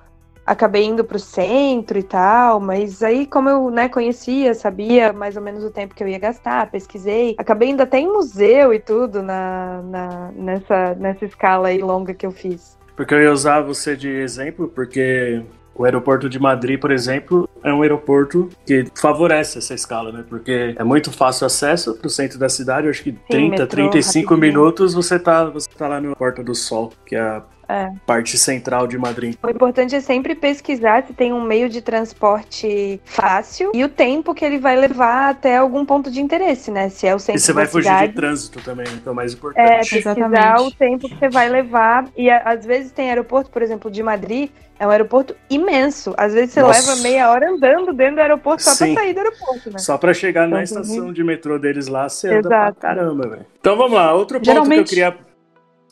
acabei 0.45 0.85
indo 0.85 1.03
pro 1.03 1.19
centro 1.19 1.97
e 1.97 2.03
tal, 2.03 2.59
mas 2.59 3.01
aí 3.01 3.25
como 3.25 3.49
eu, 3.49 3.69
né, 3.69 3.89
conhecia, 3.89 4.53
sabia 4.53 5.13
mais 5.13 5.35
ou 5.35 5.41
menos 5.41 5.63
o 5.63 5.71
tempo 5.71 5.95
que 5.95 6.03
eu 6.03 6.07
ia 6.07 6.19
gastar, 6.19 6.69
pesquisei, 6.69 7.35
acabei 7.37 7.69
indo 7.69 7.81
até 7.81 7.99
em 7.99 8.07
museu 8.07 8.73
e 8.73 8.79
tudo 8.79 9.21
na, 9.21 9.81
na 9.83 10.31
nessa, 10.35 10.95
nessa 10.95 11.25
escala 11.25 11.69
aí 11.69 11.79
longa 11.79 12.13
que 12.13 12.25
eu 12.25 12.31
fiz. 12.31 12.77
Porque 12.95 13.13
eu 13.13 13.21
ia 13.21 13.31
usar 13.31 13.61
você 13.61 13.95
de 13.95 14.07
exemplo, 14.07 14.67
porque 14.67 15.41
o 15.75 15.83
aeroporto 15.83 16.29
de 16.29 16.39
Madrid, 16.39 16.79
por 16.79 16.91
exemplo, 16.91 17.49
é 17.63 17.73
um 17.73 17.81
aeroporto 17.81 18.49
que 18.65 18.85
favorece 18.95 19.57
essa 19.57 19.73
escala, 19.73 20.11
né? 20.11 20.23
Porque 20.27 20.75
é 20.77 20.83
muito 20.83 21.11
fácil 21.11 21.47
acesso 21.47 21.95
para 21.95 22.07
o 22.07 22.09
centro 22.09 22.37
da 22.37 22.47
cidade. 22.47 22.85
Eu 22.85 22.91
acho 22.91 23.03
que 23.03 23.11
Sim, 23.11 23.17
30, 23.27 23.49
metrô, 23.49 23.67
35 23.67 24.35
rapidinho. 24.35 24.53
minutos 24.53 24.93
você 24.93 25.17
tá, 25.17 25.45
você 25.45 25.67
tá 25.75 25.87
lá 25.87 25.99
no 25.99 26.15
Porta 26.15 26.43
do 26.43 26.53
Sol, 26.53 26.93
que 27.05 27.15
é 27.15 27.21
a 27.21 27.43
é. 27.67 27.91
parte 28.05 28.37
central 28.37 28.87
de 28.87 28.97
Madrid. 28.97 29.35
O 29.41 29.49
importante 29.49 29.95
é 29.95 30.01
sempre 30.01 30.35
pesquisar 30.35 31.05
se 31.05 31.13
tem 31.13 31.33
um 31.33 31.41
meio 31.41 31.69
de 31.69 31.81
transporte 31.81 32.99
fácil 33.05 33.71
e 33.73 33.83
o 33.83 33.89
tempo 33.89 34.33
que 34.33 34.43
ele 34.43 34.57
vai 34.57 34.75
levar 34.75 35.29
até 35.29 35.57
algum 35.57 35.85
ponto 35.85 36.11
de 36.11 36.21
interesse, 36.21 36.71
né? 36.71 36.89
Se 36.89 37.07
é 37.07 37.15
o 37.15 37.19
centro 37.19 37.39
E 37.39 37.43
você 37.43 37.53
vai 37.53 37.65
fugir 37.65 37.89
cidade. 37.89 38.07
de 38.07 38.15
trânsito 38.15 38.61
também, 38.61 38.87
então 38.93 39.13
é 39.13 39.15
mais 39.15 39.33
importante. 39.33 39.71
É, 39.71 39.77
pesquisar 39.79 40.17
Exatamente. 40.17 40.61
o 40.61 40.71
tempo 40.71 41.09
que 41.09 41.15
você 41.15 41.29
vai 41.29 41.49
levar. 41.49 42.07
E 42.17 42.29
às 42.29 42.65
vezes 42.65 42.91
tem 42.91 43.09
aeroporto, 43.09 43.49
por 43.49 43.61
exemplo, 43.61 43.89
de 43.89 44.03
Madrid, 44.03 44.49
é 44.79 44.87
um 44.87 44.89
aeroporto 44.89 45.35
imenso. 45.49 46.13
Às 46.17 46.33
vezes 46.33 46.53
você 46.53 46.61
Nossa. 46.61 46.91
leva 46.91 47.01
meia 47.01 47.29
hora 47.29 47.49
andando 47.49 47.93
dentro 47.93 48.15
do 48.15 48.21
aeroporto 48.21 48.63
só 48.63 48.71
Sim. 48.71 48.93
pra 48.93 49.03
sair 49.03 49.13
do 49.13 49.19
aeroporto, 49.19 49.71
né? 49.71 49.77
Só 49.79 49.97
pra 49.97 50.13
chegar 50.13 50.47
então, 50.47 50.57
na 50.57 50.63
estação 50.63 51.13
de 51.13 51.23
metrô 51.23 51.57
deles 51.57 51.87
lá, 51.87 52.09
você 52.09 52.27
Exato. 52.27 52.47
anda 52.47 52.71
pra 52.71 52.73
caramba, 52.73 53.29
velho. 53.29 53.45
Então 53.59 53.77
vamos 53.77 53.93
lá, 53.93 54.13
outro 54.13 54.37
ponto 54.39 54.45
Geralmente... 54.45 54.75
que 54.75 54.81
eu 54.81 55.09
queria. 55.11 55.17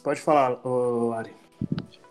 Pode 0.04 0.20
falar, 0.20 0.58
Ari. 1.18 1.41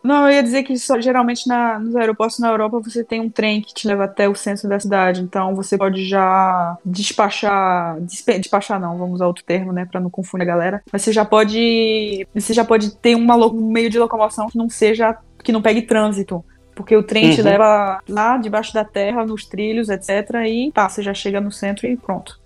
Não, 0.02 0.26
eu 0.26 0.34
ia 0.34 0.42
dizer 0.42 0.62
que 0.62 0.78
só, 0.78 0.98
geralmente 0.98 1.46
na, 1.46 1.78
nos 1.78 1.94
aeroportos 1.94 2.38
na 2.38 2.48
Europa 2.48 2.80
você 2.80 3.04
tem 3.04 3.20
um 3.20 3.28
trem 3.28 3.60
que 3.60 3.74
te 3.74 3.86
leva 3.86 4.04
até 4.04 4.26
o 4.26 4.34
centro 4.34 4.66
da 4.66 4.80
cidade, 4.80 5.20
então 5.20 5.54
você 5.54 5.76
pode 5.76 6.08
já 6.08 6.76
despachar, 6.84 7.98
despachar 8.00 8.80
não, 8.80 8.96
vamos 8.96 9.16
usar 9.16 9.26
outro 9.26 9.44
termo, 9.44 9.72
né, 9.72 9.84
para 9.84 10.00
não 10.00 10.08
confundir 10.08 10.48
a 10.48 10.52
galera. 10.52 10.82
Mas 10.90 11.02
você 11.02 11.12
já 11.12 11.24
pode, 11.24 12.26
você 12.34 12.54
já 12.54 12.64
pode 12.64 12.96
ter 12.96 13.14
uma, 13.14 13.36
um 13.36 13.70
meio 13.70 13.90
de 13.90 13.98
locomoção 13.98 14.48
que 14.48 14.56
não 14.56 14.70
seja, 14.70 15.16
que 15.44 15.52
não 15.52 15.60
pegue 15.60 15.82
trânsito. 15.82 16.42
Porque 16.74 16.96
o 16.96 17.02
trem 17.02 17.28
uhum. 17.28 17.34
te 17.34 17.42
leva 17.42 18.00
lá 18.08 18.38
debaixo 18.38 18.72
da 18.72 18.84
terra, 18.84 19.26
nos 19.26 19.44
trilhos, 19.44 19.90
etc. 19.90 20.34
E 20.46 20.72
tá, 20.72 20.88
você 20.88 21.02
já 21.02 21.12
chega 21.12 21.38
no 21.38 21.52
centro 21.52 21.86
e 21.86 21.94
pronto. 21.94 22.40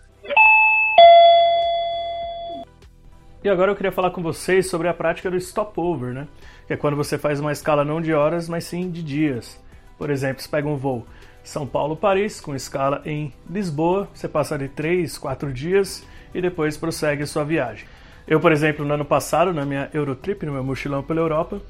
E 3.44 3.48
agora 3.48 3.70
eu 3.70 3.77
queria 3.77 3.92
falar 3.92 4.11
com 4.11 4.22
vocês 4.22 4.68
sobre 4.68 4.88
a 4.88 4.94
prática 4.94 5.31
do 5.31 5.38
stopover, 5.38 6.12
né? 6.14 6.27
Que 6.66 6.72
é 6.72 6.77
quando 6.77 6.96
você 6.96 7.18
faz 7.18 7.40
uma 7.40 7.53
escala 7.53 7.85
não 7.85 8.00
de 8.00 8.12
horas, 8.12 8.48
mas 8.48 8.64
sim 8.64 8.90
de 8.90 9.03
dias. 9.03 9.61
Por 9.98 10.11
exemplo, 10.11 10.42
você 10.42 10.48
pega 10.48 10.68
um 10.68 10.77
voo 10.77 11.07
São 11.42 11.66
Paulo-Paris 11.66 12.40
com 12.40 12.55
escala 12.55 13.03
em 13.05 13.33
Lisboa, 13.48 14.09
você 14.14 14.29
passa 14.29 14.59
de 14.59 14.68
3, 14.68 15.18
4 15.18 15.53
dias 15.53 16.05
e 16.35 16.40
depois 16.40 16.77
prossegue 16.77 17.27
sua 17.27 17.44
viagem. 17.44 17.87
Eu, 18.27 18.40
por 18.40 18.53
exemplo, 18.53 18.85
no 18.85 18.94
ano 18.94 19.05
passado, 19.05 19.53
na 19.53 19.66
minha 19.66 19.90
Eurotrip, 19.92 20.46
no 20.46 20.53
meu 20.53 20.64
mochilão 20.64 21.03
pela 21.03 21.20
Europa, 21.20 21.61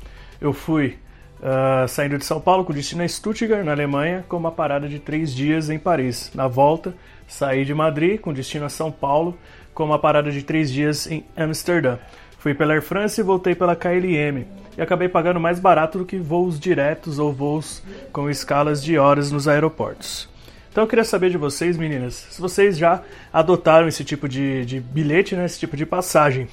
eu 0.40 0.52
fui 0.52 0.96
uh, 1.40 1.88
saindo 1.88 2.16
de 2.16 2.24
São 2.24 2.40
Paulo 2.40 2.64
com 2.64 2.72
destino 2.72 3.02
a 3.02 3.08
Stuttgart, 3.08 3.64
na 3.64 3.72
Alemanha, 3.72 4.24
com 4.28 4.36
uma 4.36 4.52
parada 4.52 4.88
de 4.88 5.00
3 5.00 5.34
dias 5.34 5.68
em 5.68 5.78
Paris. 5.78 6.30
Na 6.34 6.46
volta, 6.46 6.94
saí 7.26 7.64
de 7.64 7.74
Madrid 7.74 8.20
com 8.20 8.32
destino 8.32 8.66
a 8.66 8.68
São 8.68 8.92
Paulo, 8.92 9.36
com 9.74 9.84
uma 9.84 9.98
parada 9.98 10.30
de 10.30 10.42
3 10.42 10.72
dias 10.72 11.10
em 11.10 11.24
Amsterdã. 11.36 11.98
Fui 12.44 12.52
pela 12.52 12.74
Air 12.74 12.82
France 12.82 13.18
e 13.18 13.24
voltei 13.24 13.54
pela 13.54 13.74
KLM 13.74 14.44
e 14.76 14.82
acabei 14.82 15.08
pagando 15.08 15.40
mais 15.40 15.58
barato 15.58 15.96
do 15.96 16.04
que 16.04 16.18
voos 16.18 16.60
diretos 16.60 17.18
ou 17.18 17.32
voos 17.32 17.82
com 18.12 18.28
escalas 18.28 18.84
de 18.84 18.98
horas 18.98 19.32
nos 19.32 19.48
aeroportos. 19.48 20.28
Então 20.70 20.84
eu 20.84 20.86
queria 20.86 21.04
saber 21.04 21.30
de 21.30 21.38
vocês, 21.38 21.78
meninas, 21.78 22.12
se 22.12 22.38
vocês 22.38 22.76
já 22.76 23.02
adotaram 23.32 23.88
esse 23.88 24.04
tipo 24.04 24.28
de, 24.28 24.62
de 24.66 24.78
bilhete, 24.78 25.34
né, 25.34 25.46
esse 25.46 25.58
tipo 25.58 25.74
de 25.74 25.86
passagem. 25.86 26.46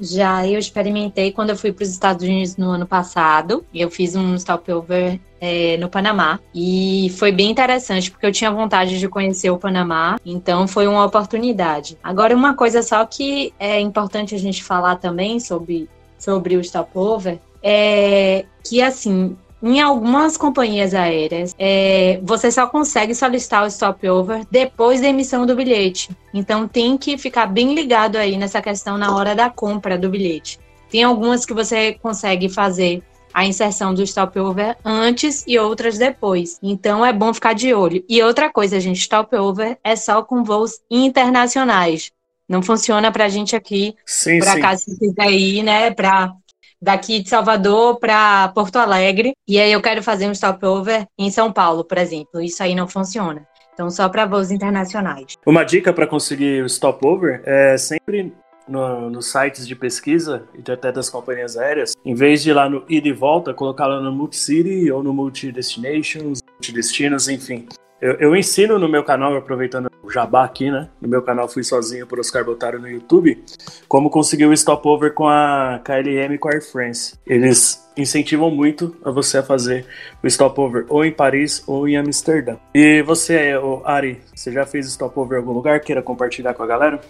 Já, 0.00 0.46
eu 0.46 0.60
experimentei 0.60 1.32
quando 1.32 1.50
eu 1.50 1.56
fui 1.56 1.72
para 1.72 1.82
os 1.82 1.90
Estados 1.90 2.22
Unidos 2.22 2.56
no 2.56 2.70
ano 2.70 2.86
passado. 2.86 3.66
Eu 3.74 3.90
fiz 3.90 4.14
um 4.14 4.38
stopover 4.38 5.18
é, 5.42 5.76
no 5.76 5.88
Panamá 5.88 6.38
e 6.54 7.12
foi 7.18 7.32
bem 7.32 7.50
interessante 7.50 8.12
porque 8.12 8.24
eu 8.24 8.30
tinha 8.30 8.48
vontade 8.48 9.00
de 9.00 9.08
conhecer 9.08 9.50
o 9.50 9.58
Panamá, 9.58 10.16
então 10.24 10.68
foi 10.68 10.86
uma 10.86 11.04
oportunidade. 11.04 11.98
Agora, 12.00 12.36
uma 12.36 12.54
coisa 12.54 12.80
só 12.80 13.04
que 13.04 13.52
é 13.58 13.80
importante 13.80 14.36
a 14.36 14.38
gente 14.38 14.62
falar 14.62 14.96
também 14.96 15.40
sobre, 15.40 15.88
sobre 16.16 16.56
o 16.56 16.62
stopover 16.62 17.40
é 17.60 18.44
que, 18.64 18.80
assim, 18.80 19.36
em 19.60 19.80
algumas 19.80 20.36
companhias 20.36 20.94
aéreas, 20.94 21.54
é, 21.58 22.20
você 22.22 22.50
só 22.50 22.68
consegue 22.68 23.12
solicitar 23.12 23.64
o 23.64 23.70
stopover 23.70 24.44
depois 24.48 25.00
da 25.00 25.08
emissão 25.08 25.44
do 25.44 25.56
bilhete. 25.56 26.10
Então 26.32 26.68
tem 26.68 26.96
que 26.96 27.18
ficar 27.18 27.46
bem 27.46 27.74
ligado 27.74 28.14
aí 28.14 28.36
nessa 28.36 28.62
questão 28.62 28.96
na 28.96 29.14
hora 29.16 29.34
da 29.34 29.50
compra 29.50 29.98
do 29.98 30.08
bilhete. 30.08 30.60
Tem 30.88 31.02
algumas 31.02 31.44
que 31.44 31.54
você 31.54 31.94
consegue 31.94 32.48
fazer 32.48 33.02
a 33.32 33.44
inserção 33.44 33.94
do 33.94 34.06
stopover 34.06 34.76
antes 34.84 35.44
e 35.46 35.58
outras 35.58 35.98
depois. 35.98 36.58
Então 36.62 37.04
é 37.04 37.12
bom 37.12 37.32
ficar 37.32 37.54
de 37.54 37.72
olho. 37.72 38.04
E 38.08 38.22
outra 38.22 38.50
coisa, 38.50 38.80
gente, 38.80 39.00
stopover 39.00 39.78
é 39.82 39.96
só 39.96 40.22
com 40.22 40.44
voos 40.44 40.80
internacionais. 40.90 42.10
Não 42.48 42.62
funciona 42.62 43.10
para 43.10 43.24
a 43.24 43.28
gente 43.28 43.56
aqui, 43.56 43.94
sim, 44.04 44.38
por 44.38 44.48
acaso 44.48 44.84
você 44.84 44.98
quiser 44.98 45.30
ir, 45.30 45.62
né, 45.62 45.90
para 45.90 46.32
daqui 46.80 47.20
de 47.20 47.28
Salvador 47.28 47.98
para 48.00 48.48
Porto 48.48 48.76
Alegre 48.76 49.32
e 49.46 49.60
aí 49.60 49.70
eu 49.70 49.80
quero 49.80 50.02
fazer 50.02 50.26
um 50.26 50.34
stopover 50.34 51.06
em 51.16 51.30
São 51.30 51.52
Paulo, 51.52 51.84
por 51.84 51.96
exemplo. 51.96 52.40
Isso 52.42 52.62
aí 52.62 52.74
não 52.74 52.88
funciona. 52.88 53.46
Então, 53.72 53.88
só 53.88 54.08
para 54.08 54.26
voos 54.26 54.50
internacionais. 54.50 55.36
Uma 55.46 55.64
dica 55.64 55.92
para 55.92 56.06
conseguir 56.06 56.62
o 56.62 56.68
stopover 56.68 57.42
é 57.44 57.76
sempre 57.78 58.34
no, 58.68 59.10
nos 59.10 59.30
sites 59.30 59.66
de 59.66 59.74
pesquisa 59.74 60.44
e 60.54 60.70
até 60.70 60.92
das 60.92 61.08
companhias 61.08 61.56
aéreas, 61.56 61.94
em 62.04 62.14
vez 62.14 62.42
de 62.42 62.50
ir 62.50 62.52
lá 62.52 62.68
no 62.68 62.84
ida 62.88 63.08
e 63.08 63.12
volta, 63.12 63.54
colocar 63.54 63.86
lá 63.86 64.00
no 64.00 64.12
Multicity 64.12 64.90
ou 64.90 65.02
no 65.02 65.12
Multidestinations, 65.12 66.40
Multidestinos, 66.54 67.28
enfim. 67.28 67.66
Eu, 68.02 68.14
eu, 68.14 68.34
ensino 68.34 68.80
no 68.80 68.88
meu 68.88 69.04
canal, 69.04 69.36
aproveitando 69.36 69.88
o 70.02 70.10
jabá 70.10 70.44
aqui, 70.44 70.68
né? 70.72 70.88
No 71.00 71.08
meu 71.08 71.22
canal 71.22 71.46
Fui 71.46 71.62
Sozinho 71.62 72.04
por 72.04 72.18
Oscar 72.18 72.44
Botaro 72.44 72.80
no 72.80 72.88
YouTube, 72.88 73.44
como 73.86 74.10
conseguir 74.10 74.46
o 74.46 74.56
stopover 74.56 75.14
com 75.14 75.28
a 75.28 75.80
KLM 75.84 76.34
e 76.34 76.38
com 76.38 76.48
a 76.48 76.52
Air 76.52 76.68
France. 76.68 77.14
Eles 77.24 77.88
incentivam 77.96 78.50
muito 78.50 78.96
a 79.04 79.12
você 79.12 79.38
a 79.38 79.42
fazer 79.44 79.86
o 80.20 80.28
stopover 80.28 80.84
ou 80.88 81.04
em 81.04 81.12
Paris 81.12 81.62
ou 81.64 81.86
em 81.86 81.96
Amsterdã. 81.96 82.56
E 82.74 83.02
você, 83.02 83.52
Ari, 83.84 84.20
você 84.34 84.50
já 84.50 84.66
fez 84.66 84.90
stopover 84.90 85.38
em 85.38 85.40
algum 85.40 85.52
lugar? 85.52 85.78
Queira 85.78 86.02
compartilhar 86.02 86.54
com 86.54 86.64
a 86.64 86.66
galera? 86.66 87.00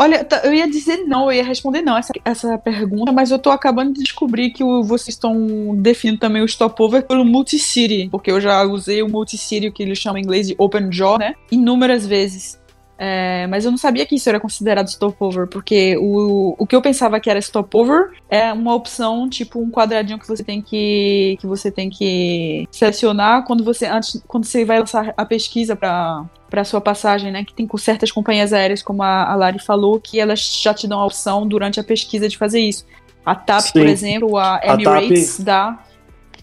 Olha, 0.00 0.24
tá, 0.24 0.42
eu 0.44 0.54
ia 0.54 0.70
dizer 0.70 0.98
não, 1.08 1.24
eu 1.24 1.38
ia 1.38 1.44
responder 1.44 1.82
não 1.82 1.98
essa, 1.98 2.12
essa 2.24 2.56
pergunta, 2.56 3.10
mas 3.10 3.32
eu 3.32 3.38
tô 3.38 3.50
acabando 3.50 3.92
de 3.92 4.00
descobrir 4.00 4.50
que 4.50 4.62
o, 4.62 4.84
vocês 4.84 5.08
estão 5.08 5.74
definindo 5.76 6.20
também 6.20 6.40
o 6.40 6.46
stopover 6.46 7.04
pelo 7.04 7.24
multicity, 7.24 8.08
porque 8.08 8.30
eu 8.30 8.40
já 8.40 8.62
usei 8.62 9.02
o 9.02 9.08
multicity, 9.08 9.72
que 9.72 9.82
eles 9.82 9.98
chamam 9.98 10.18
em 10.18 10.22
inglês 10.22 10.46
de 10.46 10.54
open 10.56 10.92
jaw, 10.92 11.18
né? 11.18 11.34
Inúmeras 11.50 12.06
vezes. 12.06 12.60
É, 12.96 13.46
mas 13.48 13.64
eu 13.64 13.72
não 13.72 13.78
sabia 13.78 14.06
que 14.06 14.14
isso 14.14 14.28
era 14.28 14.38
considerado 14.38 14.88
stopover, 14.88 15.48
porque 15.48 15.96
o, 15.98 16.54
o 16.56 16.66
que 16.66 16.76
eu 16.76 16.82
pensava 16.82 17.18
que 17.18 17.28
era 17.28 17.40
stopover 17.40 18.10
é 18.28 18.52
uma 18.52 18.74
opção, 18.76 19.28
tipo 19.28 19.60
um 19.60 19.70
quadradinho 19.70 20.18
que 20.18 20.28
você 20.28 20.44
tem 20.44 20.62
que, 20.62 21.36
que 21.40 21.46
você 21.46 21.72
tem 21.72 21.90
que 21.90 22.68
selecionar 22.70 23.44
quando 23.44 23.64
você 23.64 23.86
antes 23.86 24.22
quando 24.26 24.44
você 24.44 24.64
vai 24.64 24.78
lançar 24.78 25.12
a 25.16 25.24
pesquisa 25.24 25.74
para 25.76 26.24
para 26.48 26.64
sua 26.64 26.80
passagem, 26.80 27.30
né? 27.30 27.44
Que 27.44 27.52
tem 27.52 27.66
com 27.66 27.76
certas 27.76 28.10
companhias 28.10 28.52
aéreas, 28.52 28.82
como 28.82 29.02
a, 29.02 29.30
a 29.30 29.34
Lari 29.34 29.58
falou, 29.58 30.00
que 30.00 30.18
elas 30.18 30.60
já 30.62 30.72
te 30.72 30.86
dão 30.86 31.00
a 31.00 31.06
opção 31.06 31.46
durante 31.46 31.78
a 31.78 31.84
pesquisa 31.84 32.28
de 32.28 32.36
fazer 32.36 32.60
isso. 32.60 32.86
A 33.24 33.34
TAP, 33.34 33.60
Sim. 33.60 33.72
por 33.72 33.86
exemplo, 33.86 34.36
a 34.38 34.60
Emirates 34.64 35.34
a 35.34 35.36
TAP... 35.36 35.44
dá. 35.44 35.84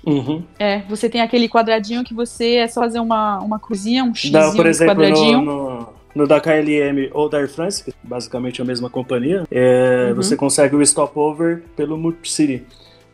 Uhum. 0.05 0.43
É, 0.59 0.81
você 0.87 1.09
tem 1.09 1.21
aquele 1.21 1.49
quadradinho 1.49 2.03
que 2.03 2.13
você 2.13 2.57
é 2.57 2.67
só 2.67 2.81
fazer 2.81 2.99
uma, 2.99 3.39
uma 3.39 3.59
cruzinha, 3.59 4.03
um 4.03 4.13
x 4.13 4.29
por 4.55 4.67
exemplo, 4.67 4.93
quadradinho. 4.93 5.41
No, 5.41 5.69
no, 5.79 5.87
no 6.13 6.27
da 6.27 6.39
KLM 6.39 7.09
ou 7.11 7.27
da 7.27 7.39
Air 7.39 7.49
France, 7.49 7.83
que 7.83 7.91
basicamente 8.03 8.61
é 8.61 8.63
a 8.63 8.67
mesma 8.67 8.89
companhia, 8.89 9.43
é, 9.49 10.09
uhum. 10.09 10.15
você 10.15 10.37
consegue 10.37 10.75
o 10.75 10.85
stopover 10.85 11.63
pelo 11.75 11.97
Multicity. 11.97 12.63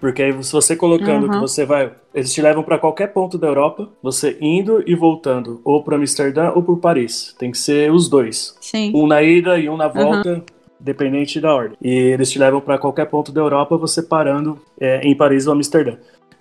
Porque 0.01 0.23
aí, 0.23 0.43
se 0.43 0.51
você 0.51 0.75
colocando 0.75 1.27
uhum. 1.27 1.31
que 1.31 1.37
você 1.37 1.63
vai. 1.63 1.91
Eles 2.13 2.33
te 2.33 2.41
levam 2.41 2.63
para 2.63 2.79
qualquer 2.79 3.13
ponto 3.13 3.37
da 3.37 3.47
Europa, 3.47 3.87
você 4.01 4.35
indo 4.41 4.83
e 4.85 4.95
voltando, 4.95 5.61
ou 5.63 5.81
para 5.83 5.95
Amsterdã 5.95 6.51
ou 6.53 6.63
por 6.63 6.79
Paris. 6.79 7.35
Tem 7.37 7.51
que 7.51 7.57
ser 7.57 7.91
os 7.91 8.09
dois. 8.09 8.57
Sim. 8.59 8.91
Um 8.95 9.05
na 9.05 9.21
ida 9.21 9.59
e 9.59 9.69
um 9.69 9.77
na 9.77 9.87
volta. 9.87 10.33
Uhum. 10.33 10.41
Dependente 10.79 11.39
da 11.39 11.53
ordem. 11.53 11.77
E 11.79 11.89
eles 11.89 12.31
te 12.31 12.39
levam 12.39 12.59
para 12.59 12.79
qualquer 12.79 13.05
ponto 13.05 13.31
da 13.31 13.39
Europa, 13.39 13.77
você 13.77 14.01
parando 14.01 14.57
é, 14.79 15.07
em 15.07 15.15
Paris 15.15 15.45
ou 15.45 15.53
Amsterdã. 15.53 15.95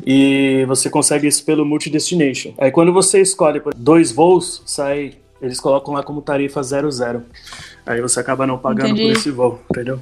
E 0.05 0.65
você 0.67 0.89
consegue 0.89 1.27
isso 1.27 1.45
pelo 1.45 1.67
Multidestination. 1.67 2.55
Aí 2.57 2.71
quando 2.71 2.91
você 2.91 3.21
escolhe 3.21 3.61
dois 3.77 4.11
voos, 4.11 4.63
sai 4.65 5.13
eles 5.43 5.59
colocam 5.59 5.95
lá 5.95 6.03
como 6.03 6.21
tarifa 6.21 6.63
00. 6.63 7.23
Aí 7.87 8.01
você 8.01 8.21
acaba 8.21 8.47
não 8.47 8.59
pagando 8.59 8.91
Entendi. 8.91 9.03
por 9.05 9.13
esse 9.13 9.31
voo, 9.31 9.59
entendeu? 9.71 9.99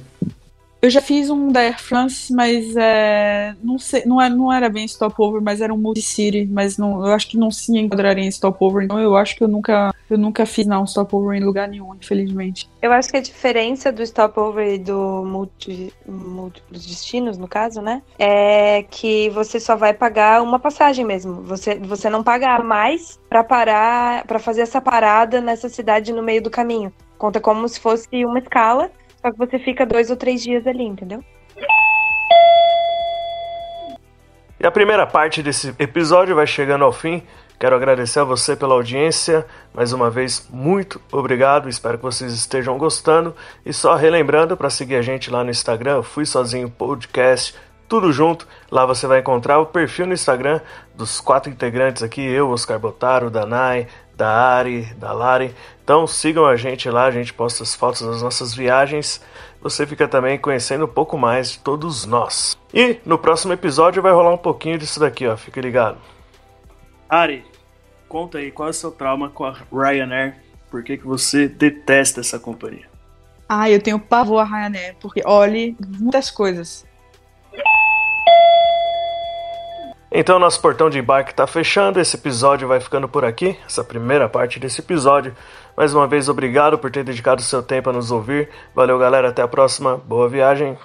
Eu 0.81 0.89
já 0.89 1.01
fiz 1.01 1.29
um 1.29 1.51
da 1.51 1.59
Air 1.59 1.81
France, 1.81 2.33
mas 2.33 2.73
é, 2.77 3.53
não, 3.61 3.77
sei, 3.77 4.05
não, 4.05 4.21
é, 4.21 4.29
não 4.29 4.51
era 4.51 4.69
bem 4.69 4.87
stopover, 4.87 5.41
mas 5.41 5.59
era 5.59 5.73
um 5.73 5.77
multi-city, 5.77 6.47
mas 6.49 6.77
não, 6.77 7.05
eu 7.05 7.11
acho 7.11 7.27
que 7.27 7.37
não 7.37 7.51
se 7.51 7.77
enquadraria 7.77 8.23
em 8.23 8.31
stopover, 8.31 8.85
então 8.85 8.97
eu 8.97 9.17
acho 9.17 9.35
que 9.35 9.43
eu 9.43 9.47
nunca, 9.49 9.93
eu 10.09 10.17
nunca 10.17 10.45
fiz 10.45 10.65
não 10.65 10.87
stopover 10.87 11.37
em 11.37 11.43
lugar 11.43 11.67
nenhum, 11.67 11.93
infelizmente. 11.95 12.69
Eu 12.81 12.93
acho 12.93 13.09
que 13.09 13.17
a 13.17 13.21
diferença 13.21 13.91
do 13.91 14.05
stopover 14.05 14.75
e 14.75 14.77
do 14.79 15.25
multi, 15.25 15.93
múltiplos 16.07 16.85
destinos, 16.85 17.37
no 17.37 17.47
caso, 17.47 17.81
né, 17.81 18.01
é 18.17 18.83
que 18.83 19.29
você 19.31 19.59
só 19.59 19.75
vai 19.75 19.93
pagar 19.93 20.41
uma 20.41 20.59
passagem 20.59 21.03
mesmo. 21.03 21.41
Você, 21.43 21.75
você 21.75 22.09
não 22.09 22.23
paga 22.23 22.57
mais 22.59 23.19
para 23.27 23.43
parar, 23.43 24.25
para 24.25 24.39
fazer 24.39 24.61
essa 24.61 24.79
parada 24.79 25.41
nessa 25.41 25.67
cidade 25.67 26.13
no 26.13 26.23
meio 26.23 26.41
do 26.41 26.49
caminho. 26.49 26.93
Conta 27.17 27.41
como 27.41 27.67
se 27.67 27.81
fosse 27.81 28.07
uma 28.23 28.39
escala 28.39 28.89
só 29.21 29.31
que 29.31 29.37
você 29.37 29.59
fica 29.59 29.85
dois 29.85 30.09
ou 30.09 30.15
três 30.15 30.41
dias 30.41 30.65
ali, 30.65 30.83
entendeu? 30.83 31.23
E 34.59 34.65
a 34.65 34.71
primeira 34.71 35.07
parte 35.07 35.41
desse 35.41 35.73
episódio 35.79 36.35
vai 36.35 36.45
chegando 36.45 36.83
ao 36.83 36.91
fim. 36.91 37.23
Quero 37.57 37.75
agradecer 37.75 38.19
a 38.19 38.23
você 38.23 38.55
pela 38.55 38.73
audiência. 38.73 39.45
Mais 39.73 39.91
uma 39.91 40.09
vez, 40.09 40.47
muito 40.49 41.01
obrigado. 41.11 41.67
Espero 41.67 41.97
que 41.97 42.03
vocês 42.03 42.33
estejam 42.33 42.77
gostando. 42.77 43.35
E 43.65 43.73
só 43.73 43.95
relembrando 43.95 44.55
para 44.55 44.69
seguir 44.69 44.95
a 44.95 45.01
gente 45.01 45.29
lá 45.29 45.43
no 45.43 45.49
Instagram, 45.49 46.01
Fui 46.01 46.25
Sozinho 46.25 46.69
Podcast, 46.69 47.55
tudo 47.87 48.13
junto. 48.13 48.47
Lá 48.71 48.85
você 48.85 49.07
vai 49.07 49.19
encontrar 49.19 49.59
o 49.59 49.65
perfil 49.65 50.07
no 50.07 50.13
Instagram 50.13 50.61
dos 50.95 51.19
quatro 51.19 51.51
integrantes 51.51 52.03
aqui: 52.03 52.21
eu, 52.21 52.49
Oscar 52.49 52.79
Botaro, 52.79 53.29
Danai, 53.29 53.87
da 54.19 54.29
Ari, 54.29 54.83
da 54.95 55.13
Lari. 55.13 55.55
Então 55.81 56.05
sigam 56.05 56.45
a 56.45 56.57
gente 56.57 56.89
lá, 56.89 57.05
a 57.05 57.11
gente 57.11 57.33
posta 57.33 57.63
as 57.63 57.73
fotos 57.73 58.01
das 58.01 58.21
nossas 58.21 58.53
viagens. 58.53 59.21
Você 59.61 59.87
fica 59.87 60.09
também 60.09 60.37
conhecendo 60.37 60.83
um 60.83 60.89
pouco 60.89 61.17
mais 61.17 61.53
de 61.53 61.59
todos 61.59 62.05
nós. 62.05 62.57
E 62.73 62.99
no 63.05 63.17
próximo 63.17 63.53
episódio 63.53 64.03
vai 64.03 64.11
rolar 64.11 64.33
um 64.33 64.37
pouquinho 64.37 64.77
disso 64.77 64.99
daqui, 64.99 65.25
ó. 65.25 65.37
Fique 65.37 65.61
ligado. 65.61 65.97
Ari, 67.07 67.45
conta 68.09 68.39
aí 68.39 68.51
qual 68.51 68.67
é 68.67 68.71
o 68.71 68.73
seu 68.73 68.91
trauma 68.91 69.29
com 69.29 69.45
a 69.45 69.55
Ryanair. 69.71 70.35
Por 70.69 70.83
que, 70.83 70.97
que 70.97 71.07
você 71.07 71.47
detesta 71.47 72.19
essa 72.19 72.37
companhia? 72.37 72.87
Ah, 73.47 73.69
eu 73.69 73.81
tenho 73.81 73.99
pavor 73.99 74.41
a 74.41 74.43
Ryanair, 74.43 74.95
porque 74.99 75.23
olhe 75.25 75.75
muitas 75.97 76.29
coisas. 76.29 76.85
Então, 80.11 80.39
nosso 80.39 80.59
portão 80.59 80.89
de 80.89 80.97
embarque 80.97 81.31
está 81.31 81.45
fechando. 81.45 81.99
Esse 81.99 82.15
episódio 82.15 82.67
vai 82.67 82.79
ficando 82.79 83.07
por 83.07 83.23
aqui, 83.23 83.57
essa 83.65 83.83
primeira 83.83 84.27
parte 84.27 84.59
desse 84.59 84.81
episódio. 84.81 85.35
Mais 85.77 85.93
uma 85.93 86.07
vez, 86.07 86.27
obrigado 86.27 86.77
por 86.77 86.89
ter 86.89 87.03
dedicado 87.03 87.41
seu 87.41 87.61
tempo 87.61 87.89
a 87.89 87.93
nos 87.93 88.11
ouvir. 88.11 88.49
Valeu, 88.73 88.97
galera. 88.97 89.29
Até 89.29 89.41
a 89.41 89.47
próxima. 89.47 89.97
Boa 89.97 90.27
viagem. 90.27 90.77